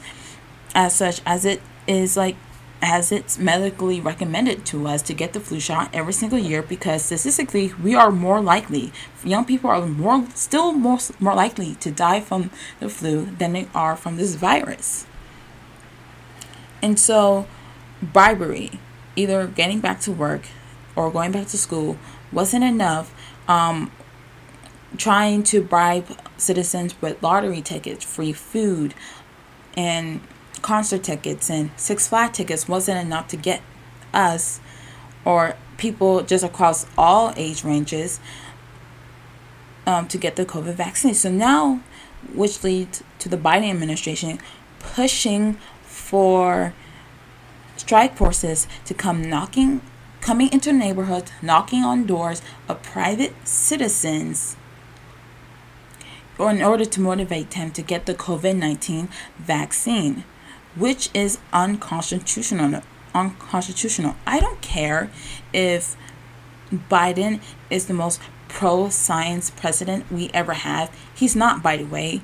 As 0.76 0.94
such, 0.96 1.22
as 1.26 1.46
it 1.46 1.62
is 1.88 2.16
like 2.16 2.36
as 2.82 3.12
it's 3.12 3.40
medically 3.40 4.00
recommended 4.00 4.66
to 4.66 4.86
us 4.86 5.02
to 5.02 5.14
get 5.14 5.34
the 5.34 5.40
flu 5.40 5.60
shot 5.60 5.90
every 5.94 6.14
single 6.14 6.38
year 6.38 6.62
because 6.62 7.04
statistically 7.04 7.74
we 7.82 7.96
are 7.96 8.12
more 8.12 8.42
likely 8.42 8.92
young 9.24 9.46
people 9.46 9.70
are 9.70 9.88
more 9.88 10.28
still 10.36 10.74
more 10.74 11.00
more 11.20 11.34
likely 11.34 11.74
to 11.76 11.90
die 11.90 12.20
from 12.20 12.52
the 12.82 12.90
flu 12.90 13.26
than 13.40 13.54
they 13.54 13.68
are 13.74 13.96
from 13.96 14.18
this 14.18 14.36
virus 14.36 15.08
and 16.86 17.00
so 17.00 17.48
bribery, 18.00 18.80
either 19.16 19.48
getting 19.48 19.80
back 19.80 20.00
to 20.02 20.12
work 20.12 20.44
or 20.96 21.10
going 21.10 21.32
back 21.32 21.48
to 21.48 21.58
school, 21.58 21.98
wasn't 22.32 22.64
enough. 22.64 23.12
Um, 23.48 23.92
trying 24.98 25.42
to 25.44 25.62
bribe 25.64 26.16
citizens 26.38 26.94
with 27.02 27.22
lottery 27.24 27.62
tickets, 27.62 28.06
free 28.06 28.34
food, 28.34 28.94
and 29.76 30.22
concert 30.66 31.04
tickets 31.04 31.48
and 31.48 31.70
Six 31.78 32.08
Flags 32.08 32.36
tickets 32.36 32.68
wasn't 32.68 33.00
enough 33.00 33.28
to 33.28 33.38
get 33.38 33.62
us 34.16 34.60
or 35.24 35.56
people 35.78 36.24
just 36.24 36.44
across 36.44 36.88
all 36.98 37.32
age 37.38 37.64
ranges 37.64 38.20
um, 39.86 40.08
to 40.08 40.18
get 40.18 40.38
the 40.38 40.44
COVID 40.44 40.74
vaccine. 40.74 41.14
So 41.14 41.30
now, 41.30 41.82
which 42.34 42.64
leads 42.64 43.04
to 43.20 43.30
the 43.30 43.38
Biden 43.38 43.70
administration 43.70 44.40
pushing 44.80 45.60
for 45.84 46.74
strike 47.78 48.18
forces 48.18 48.66
to 48.86 48.96
come 48.96 49.22
knocking, 49.22 49.82
coming 50.20 50.52
into 50.52 50.74
neighborhoods, 50.74 51.32
knocking 51.44 51.84
on 51.84 52.08
doors 52.08 52.42
of 52.68 52.82
private 52.82 53.36
citizens 53.48 54.58
or 56.40 56.50
in 56.50 56.64
order 56.64 56.86
to 56.86 57.00
motivate 57.00 57.52
them 57.52 57.70
to 57.70 57.84
get 57.84 58.08
the 58.08 58.16
COVID 58.16 58.58
19 58.58 59.10
vaccine, 59.38 60.24
which 60.76 61.10
is 61.14 61.40
unconstitutional. 61.54 62.82
Unconstitutional. 63.14 64.16
I 64.26 64.40
don't 64.40 64.62
care 64.62 65.10
if 65.54 65.96
Biden 66.72 67.42
is 67.70 67.86
the 67.86 67.94
most 67.94 68.20
pro 68.48 68.90
science 68.90 69.50
president 69.50 70.12
we 70.12 70.30
ever 70.34 70.54
have. 70.54 70.96
He's 71.14 71.36
not, 71.36 71.64
by 71.64 71.78
the 71.78 71.86
way, 71.86 72.22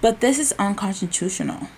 but 0.00 0.20
this 0.20 0.38
is 0.38 0.52
unconstitutional. 0.58 1.68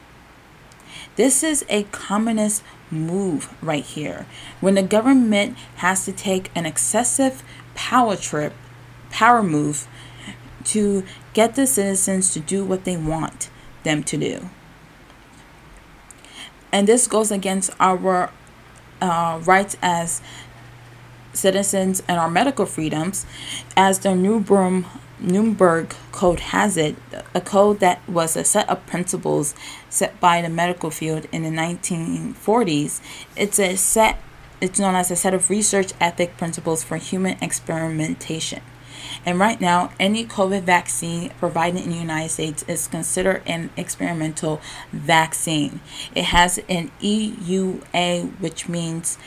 This 1.16 1.42
is 1.42 1.64
a 1.68 1.85
communist 1.85 2.62
move 2.90 3.54
right 3.61 3.85
here. 3.85 4.26
When 4.61 4.75
the 4.75 4.82
government 4.82 5.56
has 5.76 6.04
to 6.06 6.12
take 6.12 6.50
an 6.54 6.64
excessive 6.64 7.42
power 7.75 8.16
trip, 8.16 8.54
power 9.11 9.42
move 9.42 9.87
to 10.64 11.04
get 11.35 11.54
the 11.54 11.66
citizens 11.66 12.32
to 12.32 12.40
do 12.40 12.64
what 12.64 12.85
they 12.85 12.97
want 12.97 13.50
them 13.82 14.02
to 14.04 14.16
do. 14.16 14.49
And 16.73 16.88
this 16.88 17.07
goes 17.07 17.31
against 17.31 17.71
our 17.79 18.31
uh, 19.00 19.41
rights 19.45 19.76
as 19.83 20.23
citizens 21.35 22.02
and 22.09 22.19
our 22.19 22.31
medical 22.31 22.67
freedoms, 22.67 23.26
as 23.76 24.00
the 24.00 24.14
Nuremberg, 24.14 24.85
Nuremberg 25.21 25.95
Code 26.11 26.41
has 26.41 26.76
it, 26.76 26.97
a 27.35 27.41
code 27.41 27.81
that 27.81 28.07
was 28.09 28.37
a 28.37 28.45
set 28.45 28.69
of 28.69 28.85
principles 28.87 29.55
set 29.88 30.19
by 30.21 30.43
the 30.43 30.49
medical 30.49 30.91
field 30.91 31.26
in 31.33 31.43
the 31.43 31.50
1940s. 31.50 33.00
It's 33.37 33.59
a 33.59 33.76
set. 33.76 34.19
It's 34.61 34.79
known 34.79 34.95
as 34.95 35.11
a 35.11 35.17
set 35.17 35.35
of 35.35 35.50
research 35.50 35.93
ethic 36.00 36.37
principles 36.37 36.85
for 36.85 36.97
human 36.97 37.37
experimentation. 37.43 38.62
And 39.25 39.38
right 39.38 39.61
now, 39.61 39.92
any 39.99 40.25
COVID 40.25 40.62
vaccine 40.62 41.31
provided 41.38 41.83
in 41.85 41.90
the 41.90 41.97
United 41.97 42.31
States 42.31 42.64
is 42.69 42.87
considered 42.87 43.42
an 43.47 43.71
experimental 43.76 44.61
vaccine. 44.92 45.81
It 46.14 46.25
has 46.26 46.59
an 46.69 46.90
EUA, 47.00 48.40
which 48.40 48.69
means 48.69 49.19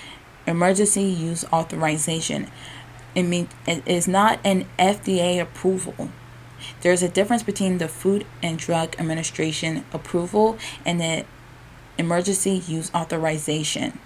emergency 0.48 1.04
use 1.04 1.46
authorization. 1.52 2.50
It 3.14 3.24
means 3.24 3.50
it 3.66 3.88
is 3.88 4.08
not 4.08 4.40
an 4.44 4.66
FDA 4.78 5.42
approval. 5.42 6.10
There's 6.82 7.04
a 7.04 7.10
difference 7.10 7.44
between 7.44 7.78
the 7.78 7.88
Food 7.88 8.26
and 8.42 8.58
Drug 8.58 8.96
Administration 9.00 9.86
approval 9.94 10.58
and 10.86 11.00
the 11.00 11.26
emergency 11.98 12.62
use 12.68 12.92
authorization. 12.94 14.00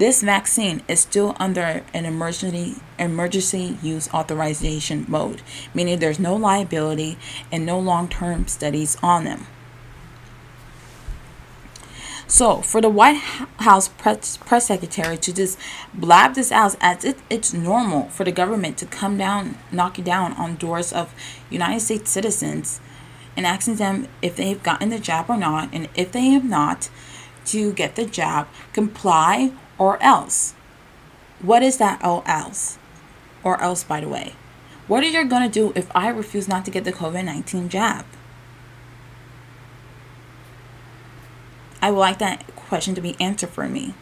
This 0.00 0.22
vaccine 0.22 0.82
is 0.88 1.00
still 1.00 1.36
under 1.38 1.84
an 1.92 2.06
emergency 2.06 2.76
emergency 2.98 3.76
use 3.82 4.08
authorization 4.14 5.04
mode, 5.06 5.42
meaning 5.74 5.98
there's 5.98 6.18
no 6.18 6.34
liability 6.36 7.18
and 7.52 7.66
no 7.66 7.78
long-term 7.78 8.48
studies 8.48 8.96
on 9.02 9.24
them. 9.24 9.46
So, 12.26 12.62
for 12.62 12.80
the 12.80 12.88
White 12.88 13.18
House 13.58 13.88
press, 13.88 14.38
press 14.38 14.68
secretary 14.68 15.18
to 15.18 15.34
just 15.34 15.58
blab 15.92 16.34
this 16.34 16.50
out 16.50 16.76
as 16.80 17.04
if 17.04 17.22
it's 17.28 17.52
normal 17.52 18.08
for 18.08 18.24
the 18.24 18.32
government 18.32 18.78
to 18.78 18.86
come 18.86 19.18
down, 19.18 19.58
knocking 19.70 20.04
down 20.04 20.32
on 20.32 20.56
doors 20.56 20.94
of 20.94 21.14
United 21.50 21.80
States 21.80 22.10
citizens 22.10 22.80
and 23.36 23.44
asking 23.44 23.74
them 23.74 24.08
if 24.22 24.34
they've 24.34 24.62
gotten 24.62 24.88
the 24.88 24.98
jab 24.98 25.28
or 25.28 25.36
not, 25.36 25.68
and 25.74 25.90
if 25.94 26.10
they 26.10 26.30
have 26.30 26.44
not, 26.44 26.88
to 27.44 27.74
get 27.74 27.96
the 27.96 28.06
jab, 28.06 28.48
comply 28.72 29.52
or 29.80 30.00
else. 30.00 30.54
What 31.40 31.64
is 31.64 31.78
that 31.78 32.04
or 32.04 32.22
else? 32.26 32.78
Or 33.42 33.60
else, 33.60 33.82
by 33.82 34.00
the 34.00 34.08
way. 34.08 34.34
What 34.86 35.02
are 35.02 35.06
you 35.06 35.24
going 35.24 35.42
to 35.42 35.48
do 35.48 35.72
if 35.74 35.90
I 35.96 36.08
refuse 36.08 36.46
not 36.46 36.64
to 36.66 36.70
get 36.70 36.84
the 36.84 36.92
COVID 36.92 37.24
19 37.24 37.68
jab? 37.68 38.04
I 41.82 41.90
would 41.90 41.98
like 41.98 42.18
that 42.18 42.46
question 42.54 42.94
to 42.94 43.00
be 43.00 43.16
answered 43.18 43.48
for 43.48 43.68
me. 43.68 43.94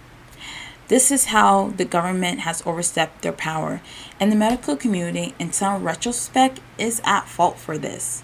This 0.89 1.13
is 1.13 1.27
how 1.27 1.69
the 1.77 1.85
government 1.85 2.41
has 2.41 2.67
overstepped 2.67 3.23
their 3.23 3.33
power, 3.33 3.81
and 4.19 4.33
the 4.33 4.37
medical 4.37 4.75
community, 4.75 5.35
in 5.39 5.53
some 5.53 5.85
retrospect, 5.85 6.61
is 6.79 7.01
at 7.05 7.29
fault 7.29 7.59
for 7.59 7.79
this. 7.79 8.23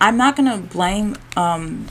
I'm 0.00 0.16
not 0.16 0.36
going 0.36 0.50
to 0.50 0.58
blame 0.58 1.16
um, 1.36 1.86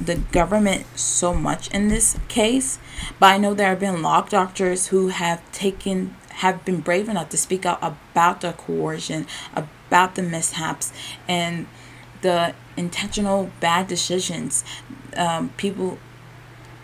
the 0.00 0.16
government 0.16 0.86
so 0.98 1.34
much 1.34 1.68
in 1.70 1.88
this 1.88 2.18
case, 2.28 2.78
but 3.18 3.26
I 3.26 3.38
know 3.38 3.54
there 3.54 3.68
have 3.68 3.80
been 3.80 4.02
law 4.02 4.22
doctors 4.22 4.88
who 4.88 5.08
have 5.08 5.40
taken 5.52 6.16
have 6.38 6.64
been 6.64 6.80
brave 6.80 7.08
enough 7.08 7.28
to 7.28 7.36
speak 7.36 7.64
out 7.64 7.78
about 7.80 8.40
the 8.40 8.52
coercion, 8.52 9.24
about 9.54 10.16
the 10.16 10.22
mishaps, 10.22 10.92
and 11.28 11.66
the 12.22 12.54
intentional 12.76 13.50
bad 13.60 13.86
decisions 13.86 14.64
um, 15.16 15.50
people 15.56 15.98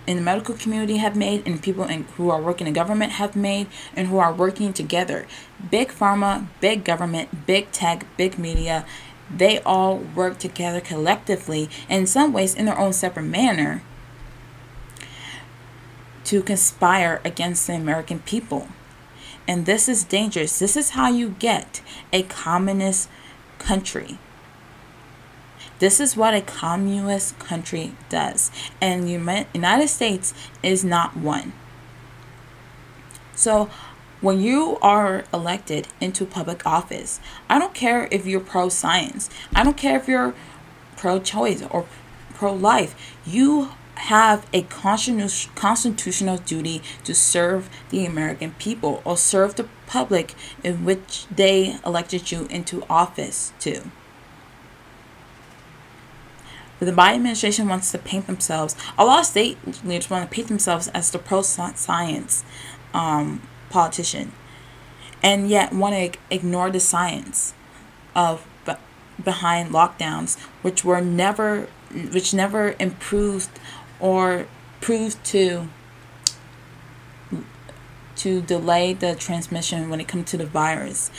in 0.07 0.17
the 0.17 0.23
medical 0.23 0.55
community 0.55 0.97
have 0.97 1.17
made 1.17 1.47
and 1.47 1.63
people 1.63 1.85
in, 1.85 2.05
who 2.17 2.31
are 2.31 2.41
working 2.41 2.67
in 2.67 2.73
government 2.73 3.13
have 3.13 3.37
made 3.37 3.67
and 3.95 4.09
who 4.09 4.19
are 4.19 4.33
working 4.33 4.73
together. 4.73 5.27
Big 5.71 5.89
pharma, 5.89 6.47
big 6.61 6.85
government, 6.85 7.47
big 7.47 7.71
tech, 7.71 8.05
big 8.17 8.39
media, 8.39 8.85
they 9.35 9.61
all 9.61 9.99
work 9.99 10.39
together 10.39 10.81
collectively, 10.81 11.69
in 11.89 12.07
some 12.07 12.33
ways 12.33 12.55
in 12.55 12.67
their 12.67 12.79
own 12.79 12.93
separate 12.93 13.25
manner, 13.25 13.83
to 16.25 16.43
conspire 16.43 17.21
against 17.25 17.67
the 17.67 17.75
American 17.75 18.21
people. 18.21 18.69
And 19.49 19.67
this 19.67 19.89
is 19.89 20.05
dangerous. 20.05 20.59
This 20.59 20.77
is 20.77 20.91
how 20.91 21.11
you 21.11 21.31
get 21.39 21.81
a 22.13 22.23
communist 22.23 23.09
country. 23.59 24.19
This 25.81 25.99
is 25.99 26.17
what 26.17 26.35
a 26.35 26.41
communist 26.41 27.39
country 27.39 27.93
does. 28.09 28.51
And 28.81 29.05
the 29.05 29.47
United 29.55 29.89
States 29.89 30.35
is 30.63 30.85
not 30.85 31.17
one. 31.17 31.53
So 33.35 33.71
when 34.21 34.41
you 34.41 34.79
are 34.83 35.25
elected 35.33 35.89
into 36.01 36.25
public 36.27 36.67
office, 36.67 37.21
I 37.49 37.59
don't 37.59 37.75
care 37.75 38.09
if 38.11 38.27
you're 38.27 38.41
pro 38.41 38.69
science, 38.69 39.31
I 39.55 39.65
don't 39.65 39.77
care 39.77 39.97
if 39.97 40.09
you're 40.09 40.35
pro 40.97 41.21
choice 41.21 41.63
or 41.71 41.87
pro 42.35 42.53
life, 42.53 42.95
you 43.27 43.71
have 43.95 44.47
a 44.53 44.63
constitutional 44.63 46.39
duty 46.39 46.83
to 47.05 47.15
serve 47.15 47.69
the 47.91 48.07
American 48.07 48.53
people 48.53 49.03
or 49.05 49.17
serve 49.17 49.57
the 49.57 49.69
public 49.87 50.35
in 50.65 50.85
which 50.85 51.27
they 51.27 51.79
elected 51.85 52.33
you 52.33 52.47
into 52.47 52.83
office 52.89 53.53
to. 53.61 53.83
The 56.79 56.93
Biden 56.93 57.17
administration 57.17 57.69
wants 57.69 57.93
to 57.93 57.99
paint 57.99 58.27
themselves, 58.27 58.75
a 58.97 59.05
lot 59.05 59.21
of 59.21 59.27
state 59.27 59.59
leaders 59.85 60.09
want 60.09 60.31
to 60.31 60.35
paint 60.35 60.49
themselves 60.49 60.89
as 60.89 61.11
the 61.11 61.19
pro 61.19 61.43
science 61.43 62.43
um, 62.95 63.43
politician 63.71 64.33
and 65.23 65.49
yet 65.49 65.73
want 65.73 65.95
to 65.95 66.19
ignore 66.31 66.71
the 66.71 66.81
science 66.81 67.55
of 68.15 68.47
behind 69.23 69.71
lockdowns 69.71 70.39
which 70.63 70.85
were 70.85 71.01
never 71.01 71.69
which 72.13 72.33
never 72.33 72.75
improved 72.79 73.51
or 73.99 74.47
proved 74.81 75.23
to 75.25 75.69
to 78.17 78.43
delay 78.43 78.93
the 78.93 79.15
transmission 79.15 79.89
when 79.89 79.99
it 79.99 80.07
comes 80.07 80.31
to 80.31 80.37
the 80.37 80.45
virus. 80.45 81.11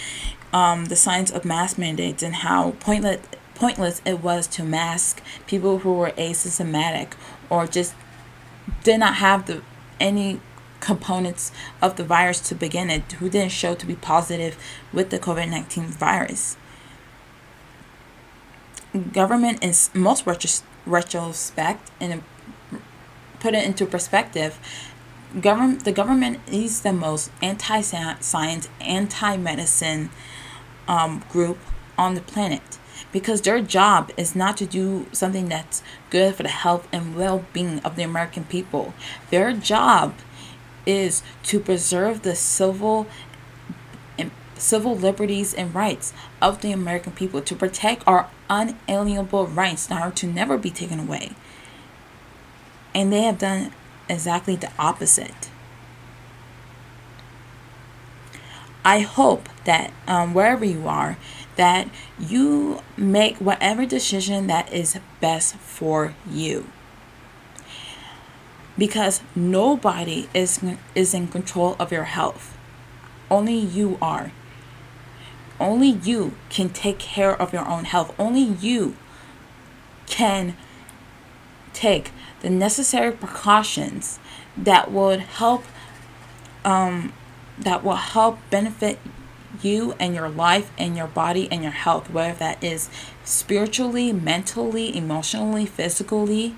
Um, 0.53 0.85
the 0.85 0.95
science 0.95 1.31
of 1.31 1.45
mask 1.45 1.77
mandates 1.77 2.21
and 2.21 2.35
how 2.35 2.71
pointless 2.79 3.21
pointless 3.55 4.01
it 4.05 4.21
was 4.21 4.47
to 4.47 4.63
mask 4.63 5.21
people 5.45 5.79
who 5.79 5.93
were 5.93 6.11
asymptomatic 6.11 7.13
or 7.49 7.67
just 7.67 7.93
did 8.83 8.99
not 8.99 9.15
have 9.15 9.45
the 9.45 9.61
any 9.99 10.39
components 10.81 11.51
of 11.81 11.95
the 11.95 12.03
virus 12.03 12.39
to 12.41 12.55
begin 12.55 12.89
it 12.89 13.09
who 13.13 13.29
didn't 13.29 13.51
show 13.51 13.73
to 13.75 13.85
be 13.85 13.95
positive 13.95 14.57
with 14.91 15.09
the 15.09 15.19
COVID-19 15.19 15.85
virus. 15.85 16.57
Government 19.13 19.63
in 19.63 19.73
most 19.93 20.25
retros- 20.25 20.63
retrospect 20.85 21.91
and 22.01 22.23
put 23.39 23.53
it 23.53 23.63
into 23.63 23.85
perspective 23.85 24.59
government 25.39 25.85
the 25.85 25.91
government 25.91 26.39
is 26.47 26.81
the 26.81 26.91
most 26.91 27.31
anti-science 27.41 28.69
anti-medicine 28.81 30.09
um, 30.87 31.23
group 31.29 31.57
on 31.97 32.15
the 32.15 32.21
planet 32.21 32.77
because 33.11 33.41
their 33.41 33.61
job 33.61 34.11
is 34.17 34.35
not 34.35 34.57
to 34.57 34.65
do 34.65 35.05
something 35.11 35.47
that's 35.47 35.81
good 36.09 36.35
for 36.35 36.43
the 36.43 36.49
health 36.49 36.87
and 36.91 37.15
well-being 37.15 37.79
of 37.79 37.95
the 37.95 38.03
american 38.03 38.43
people 38.43 38.93
their 39.29 39.53
job 39.53 40.13
is 40.85 41.23
to 41.43 41.59
preserve 41.59 42.21
the 42.23 42.35
civil 42.35 43.07
civil 44.55 44.95
liberties 44.95 45.55
and 45.55 45.73
rights 45.73 46.13
of 46.39 46.61
the 46.61 46.71
american 46.71 47.11
people 47.11 47.41
to 47.41 47.55
protect 47.55 48.03
our 48.05 48.29
unalienable 48.47 49.47
rights 49.47 49.87
that 49.87 49.99
are 49.99 50.11
to 50.11 50.27
never 50.27 50.55
be 50.55 50.69
taken 50.69 50.99
away 50.99 51.31
and 52.93 53.11
they 53.11 53.23
have 53.23 53.37
done 53.37 53.71
exactly 54.09 54.55
the 54.55 54.71
opposite. 54.77 55.49
I 58.83 58.99
hope 58.99 59.47
that 59.65 59.91
um, 60.07 60.33
wherever 60.33 60.65
you 60.65 60.87
are, 60.87 61.17
that 61.55 61.87
you 62.19 62.81
make 62.97 63.37
whatever 63.37 63.85
decision 63.85 64.47
that 64.47 64.71
is 64.73 64.99
best 65.19 65.55
for 65.55 66.15
you. 66.29 66.67
Because 68.77 69.21
nobody 69.35 70.29
is, 70.33 70.63
is 70.95 71.13
in 71.13 71.27
control 71.27 71.75
of 71.79 71.91
your 71.91 72.05
health. 72.05 72.57
Only 73.29 73.57
you 73.57 73.97
are. 74.01 74.31
Only 75.59 75.89
you 75.89 76.33
can 76.49 76.69
take 76.69 76.99
care 76.99 77.39
of 77.39 77.53
your 77.53 77.67
own 77.67 77.85
health. 77.85 78.15
Only 78.17 78.41
you 78.41 78.95
can 80.07 80.57
take 81.73 82.11
the 82.41 82.49
necessary 82.49 83.11
precautions 83.11 84.19
that 84.57 84.91
would 84.91 85.19
help 85.21 85.63
um, 86.65 87.13
that 87.57 87.83
will 87.83 87.95
help 87.95 88.39
benefit 88.49 88.99
you 89.61 89.93
and 89.99 90.13
your 90.15 90.29
life 90.29 90.71
and 90.77 90.97
your 90.97 91.07
body 91.07 91.47
and 91.51 91.63
your 91.63 91.71
health 91.71 92.09
whether 92.09 92.37
that 92.37 92.63
is 92.63 92.89
spiritually 93.23 94.11
mentally 94.11 94.95
emotionally 94.95 95.65
physically 95.65 96.55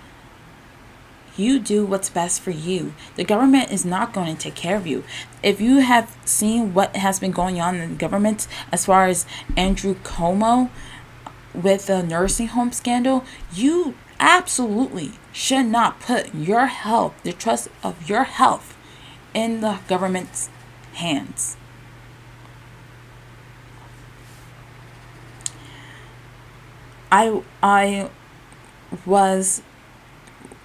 you 1.38 1.60
do 1.60 1.86
what's 1.86 2.10
best 2.10 2.42
for 2.42 2.52
you. 2.52 2.94
The 3.16 3.24
government 3.24 3.72
is 3.72 3.86
not 3.86 4.14
going 4.14 4.36
to 4.36 4.42
take 4.42 4.56
care 4.56 4.76
of 4.76 4.88
you. 4.88 5.04
If 5.42 5.60
you 5.60 5.80
have 5.80 6.16
seen 6.26 6.74
what 6.74 6.96
has 6.96 7.20
been 7.20 7.32
going 7.32 7.60
on 7.60 7.76
in 7.76 7.90
the 7.92 7.96
government 7.96 8.48
as 8.72 8.86
far 8.86 9.06
as 9.06 9.26
Andrew 9.58 9.96
Cuomo 10.04 10.70
with 11.54 11.88
the 11.88 12.04
nursing 12.04 12.48
home 12.48 12.72
scandal, 12.72 13.24
you 13.54 13.96
absolutely 14.20 15.14
should 15.32 15.66
not 15.66 16.00
put 16.00 16.34
your 16.34 16.68
health, 16.68 17.14
the 17.24 17.34
trust 17.34 17.68
of 17.84 18.10
your 18.10 18.24
health, 18.24 18.78
in 19.34 19.62
the 19.62 19.80
government's 19.88 20.50
hands. 20.94 21.58
I 27.12 27.44
I 27.62 28.10
was 29.06 29.62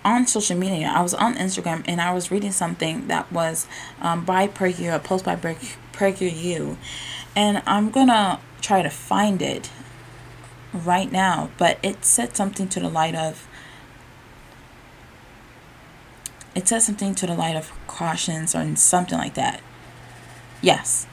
on 0.05 0.27
social 0.27 0.57
media. 0.57 0.93
I 0.95 1.03
was 1.03 1.15
on 1.15 1.35
Instagram 1.37 1.85
and 1.87 2.01
I 2.01 2.13
was 2.13 2.31
reading 2.31 2.53
something 2.53 3.09
that 3.09 3.31
was 3.33 3.67
um, 4.01 4.25
by 4.25 4.49
PragerU, 4.49 4.95
a 4.95 4.99
post 4.99 5.25
by 5.25 5.37
PragerU, 5.37 6.77
and 7.37 7.63
I'm 7.67 7.91
gonna 7.91 8.41
try 8.61 8.83
to 8.83 8.91
find 8.91 9.43
it 9.43 9.71
right 10.73 11.11
now. 11.11 11.51
But 11.59 11.79
it 11.83 12.05
said 12.05 12.37
something 12.37 12.69
to 12.69 12.81
the 12.81 12.89
light 12.89 13.15
of 13.15 13.47
it 16.55 16.67
says 16.67 16.85
something 16.85 17.15
to 17.15 17.27
the 17.27 17.35
light 17.35 17.55
of 17.55 17.73
cautions 17.87 18.55
or 18.55 18.75
something 18.77 19.17
like 19.17 19.35
that. 19.35 19.61
Yes, 20.61 21.07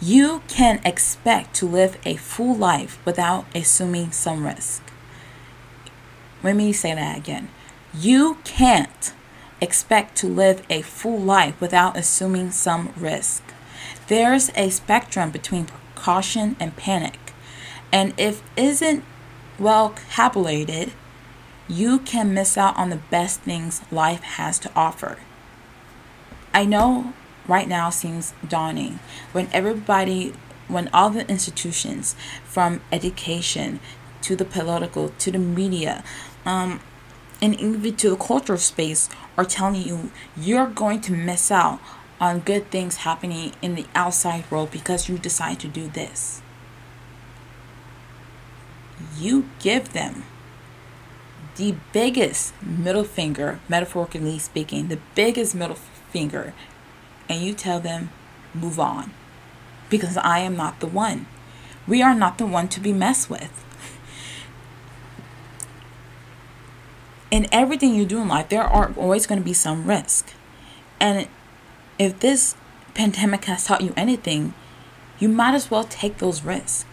you 0.00 0.42
can 0.48 0.80
expect 0.84 1.54
to 1.56 1.66
live 1.66 1.98
a 2.06 2.16
full 2.16 2.54
life 2.54 2.98
without 3.04 3.44
assuming 3.54 4.12
some 4.12 4.46
risk. 4.46 4.82
Let 6.42 6.56
me 6.56 6.72
say 6.72 6.94
that 6.94 7.18
again. 7.18 7.50
You 7.94 8.38
can't 8.44 9.12
expect 9.60 10.16
to 10.16 10.28
live 10.28 10.62
a 10.70 10.82
full 10.82 11.18
life 11.18 11.60
without 11.60 11.96
assuming 11.96 12.50
some 12.50 12.92
risk. 12.96 13.42
There's 14.08 14.50
a 14.54 14.70
spectrum 14.70 15.30
between 15.30 15.66
precaution 15.66 16.56
and 16.60 16.76
panic. 16.76 17.32
And 17.92 18.14
if 18.16 18.42
isn't 18.56 19.04
well 19.58 19.94
calculated, 20.10 20.92
you 21.68 21.98
can 21.98 22.32
miss 22.32 22.56
out 22.56 22.76
on 22.76 22.90
the 22.90 22.96
best 23.10 23.40
things 23.40 23.82
life 23.90 24.22
has 24.22 24.58
to 24.60 24.70
offer. 24.74 25.18
I 26.54 26.64
know 26.64 27.12
right 27.46 27.68
now 27.68 27.90
seems 27.90 28.32
dawning 28.46 29.00
when 29.32 29.48
everybody, 29.52 30.34
when 30.66 30.88
all 30.92 31.10
the 31.10 31.28
institutions, 31.28 32.14
from 32.44 32.80
education 32.92 33.80
to 34.22 34.36
the 34.36 34.44
political 34.44 35.10
to 35.10 35.30
the 35.30 35.38
media, 35.38 36.04
um, 36.46 36.80
and 37.40 37.58
even 37.60 37.96
to 37.96 38.10
the 38.10 38.16
cultural 38.16 38.58
space, 38.58 39.08
are 39.36 39.44
telling 39.44 39.82
you 39.82 40.10
you're 40.36 40.66
going 40.66 41.00
to 41.02 41.12
miss 41.12 41.50
out 41.50 41.80
on 42.20 42.40
good 42.40 42.70
things 42.70 42.96
happening 42.96 43.52
in 43.62 43.74
the 43.74 43.86
outside 43.94 44.50
world 44.50 44.70
because 44.70 45.08
you 45.08 45.18
decide 45.18 45.60
to 45.60 45.68
do 45.68 45.88
this. 45.88 46.42
You 49.16 49.48
give 49.60 49.92
them 49.92 50.24
the 51.56 51.74
biggest 51.92 52.54
middle 52.62 53.04
finger, 53.04 53.60
metaphorically 53.68 54.38
speaking, 54.38 54.88
the 54.88 54.98
biggest 55.14 55.54
middle 55.54 55.78
finger, 56.10 56.54
and 57.28 57.42
you 57.42 57.52
tell 57.52 57.80
them, 57.80 58.10
move 58.54 58.80
on. 58.80 59.12
Because 59.90 60.16
I 60.16 60.38
am 60.40 60.56
not 60.56 60.80
the 60.80 60.86
one. 60.86 61.26
We 61.86 62.02
are 62.02 62.14
not 62.14 62.38
the 62.38 62.46
one 62.46 62.68
to 62.68 62.80
be 62.80 62.92
messed 62.92 63.30
with. 63.30 63.64
In 67.30 67.46
everything 67.52 67.94
you 67.94 68.06
do 68.06 68.20
in 68.20 68.28
life, 68.28 68.48
there 68.48 68.62
are 68.62 68.92
always 68.96 69.26
going 69.26 69.38
to 69.38 69.44
be 69.44 69.52
some 69.52 69.86
risk. 69.86 70.32
And 70.98 71.28
if 71.98 72.18
this 72.20 72.56
pandemic 72.94 73.44
has 73.44 73.64
taught 73.64 73.82
you 73.82 73.92
anything, 73.96 74.54
you 75.18 75.28
might 75.28 75.54
as 75.54 75.70
well 75.70 75.84
take 75.84 76.18
those 76.18 76.42
risks. 76.42 76.84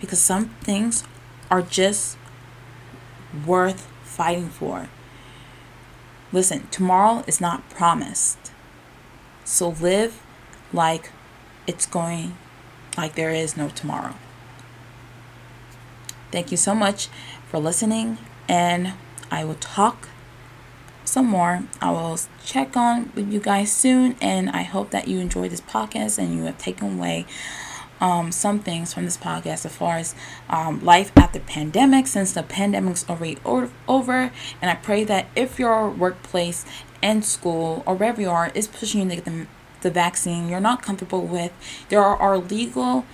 Because 0.00 0.20
some 0.20 0.50
things 0.60 1.04
are 1.50 1.62
just 1.62 2.16
worth 3.46 3.86
fighting 4.02 4.48
for. 4.48 4.88
Listen, 6.32 6.68
tomorrow 6.70 7.24
is 7.26 7.40
not 7.40 7.68
promised. 7.70 8.52
So 9.44 9.70
live 9.70 10.22
like 10.72 11.10
it's 11.66 11.86
going 11.86 12.36
like 12.96 13.14
there 13.14 13.30
is 13.30 13.56
no 13.56 13.68
tomorrow. 13.68 14.14
Thank 16.30 16.50
you 16.50 16.56
so 16.56 16.74
much 16.74 17.08
for 17.48 17.58
listening, 17.58 18.18
and 18.48 18.92
I 19.30 19.44
will 19.44 19.54
talk 19.54 20.08
some 21.04 21.26
more. 21.26 21.64
I 21.80 21.90
will 21.90 22.18
check 22.44 22.76
on 22.76 23.12
with 23.14 23.32
you 23.32 23.40
guys 23.40 23.72
soon, 23.72 24.16
and 24.20 24.50
I 24.50 24.62
hope 24.62 24.90
that 24.90 25.08
you 25.08 25.18
enjoyed 25.18 25.50
this 25.50 25.60
podcast 25.60 26.18
and 26.18 26.34
you 26.34 26.44
have 26.44 26.58
taken 26.58 26.98
away 26.98 27.26
um, 28.00 28.32
some 28.32 28.58
things 28.60 28.94
from 28.94 29.04
this 29.04 29.16
podcast 29.16 29.64
as 29.66 29.76
far 29.76 29.96
as 29.96 30.14
um, 30.48 30.84
life 30.84 31.12
after 31.16 31.38
the 31.38 31.44
pandemic 31.44 32.06
since 32.06 32.32
the 32.32 32.42
pandemic's 32.42 33.08
already 33.08 33.36
over 33.44 34.32
and 34.62 34.70
i 34.70 34.74
pray 34.74 35.04
that 35.04 35.26
if 35.36 35.58
your 35.58 35.90
workplace 35.90 36.64
and 37.02 37.24
school 37.24 37.82
or 37.86 37.94
wherever 37.94 38.20
you 38.20 38.30
are 38.30 38.50
is 38.54 38.66
pushing 38.66 39.02
you 39.02 39.08
to 39.08 39.16
get 39.16 39.24
the, 39.24 39.46
the 39.82 39.90
vaccine 39.90 40.48
you're 40.48 40.60
not 40.60 40.82
comfortable 40.82 41.26
with 41.26 41.52
there 41.88 42.02
are, 42.02 42.16
are 42.16 42.38
legal 42.38 43.04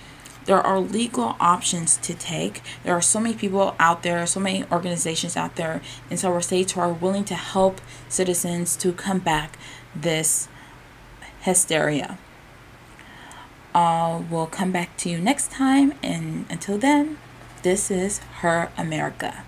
there 0.47 0.61
are 0.61 0.79
legal 0.79 1.35
options 1.39 1.97
to 1.97 2.13
take. 2.13 2.61
There 2.83 2.93
are 2.93 3.01
so 3.01 3.19
many 3.19 3.35
people 3.35 3.75
out 3.79 4.01
there, 4.01 4.25
so 4.25 4.39
many 4.39 4.63
organizations 4.71 5.37
out 5.37 5.57
there 5.57 5.81
in 6.09 6.17
several 6.17 6.41
states 6.41 6.71
who 6.71 6.81
are 6.81 6.91
willing 6.91 7.25
to 7.25 7.35
help 7.35 7.81
citizens 8.09 8.75
to 8.77 8.93
combat 8.93 9.55
this 9.93 10.47
hysteria. 11.41 12.17
Uh, 13.75 13.77
I 13.77 14.25
will 14.31 14.47
come 14.47 14.71
back 14.71 14.97
to 14.97 15.09
you 15.09 15.19
next 15.19 15.51
time. 15.51 15.93
And 16.01 16.45
until 16.49 16.77
then, 16.77 17.19
this 17.61 17.91
is 17.91 18.19
Her 18.41 18.71
America. 18.77 19.43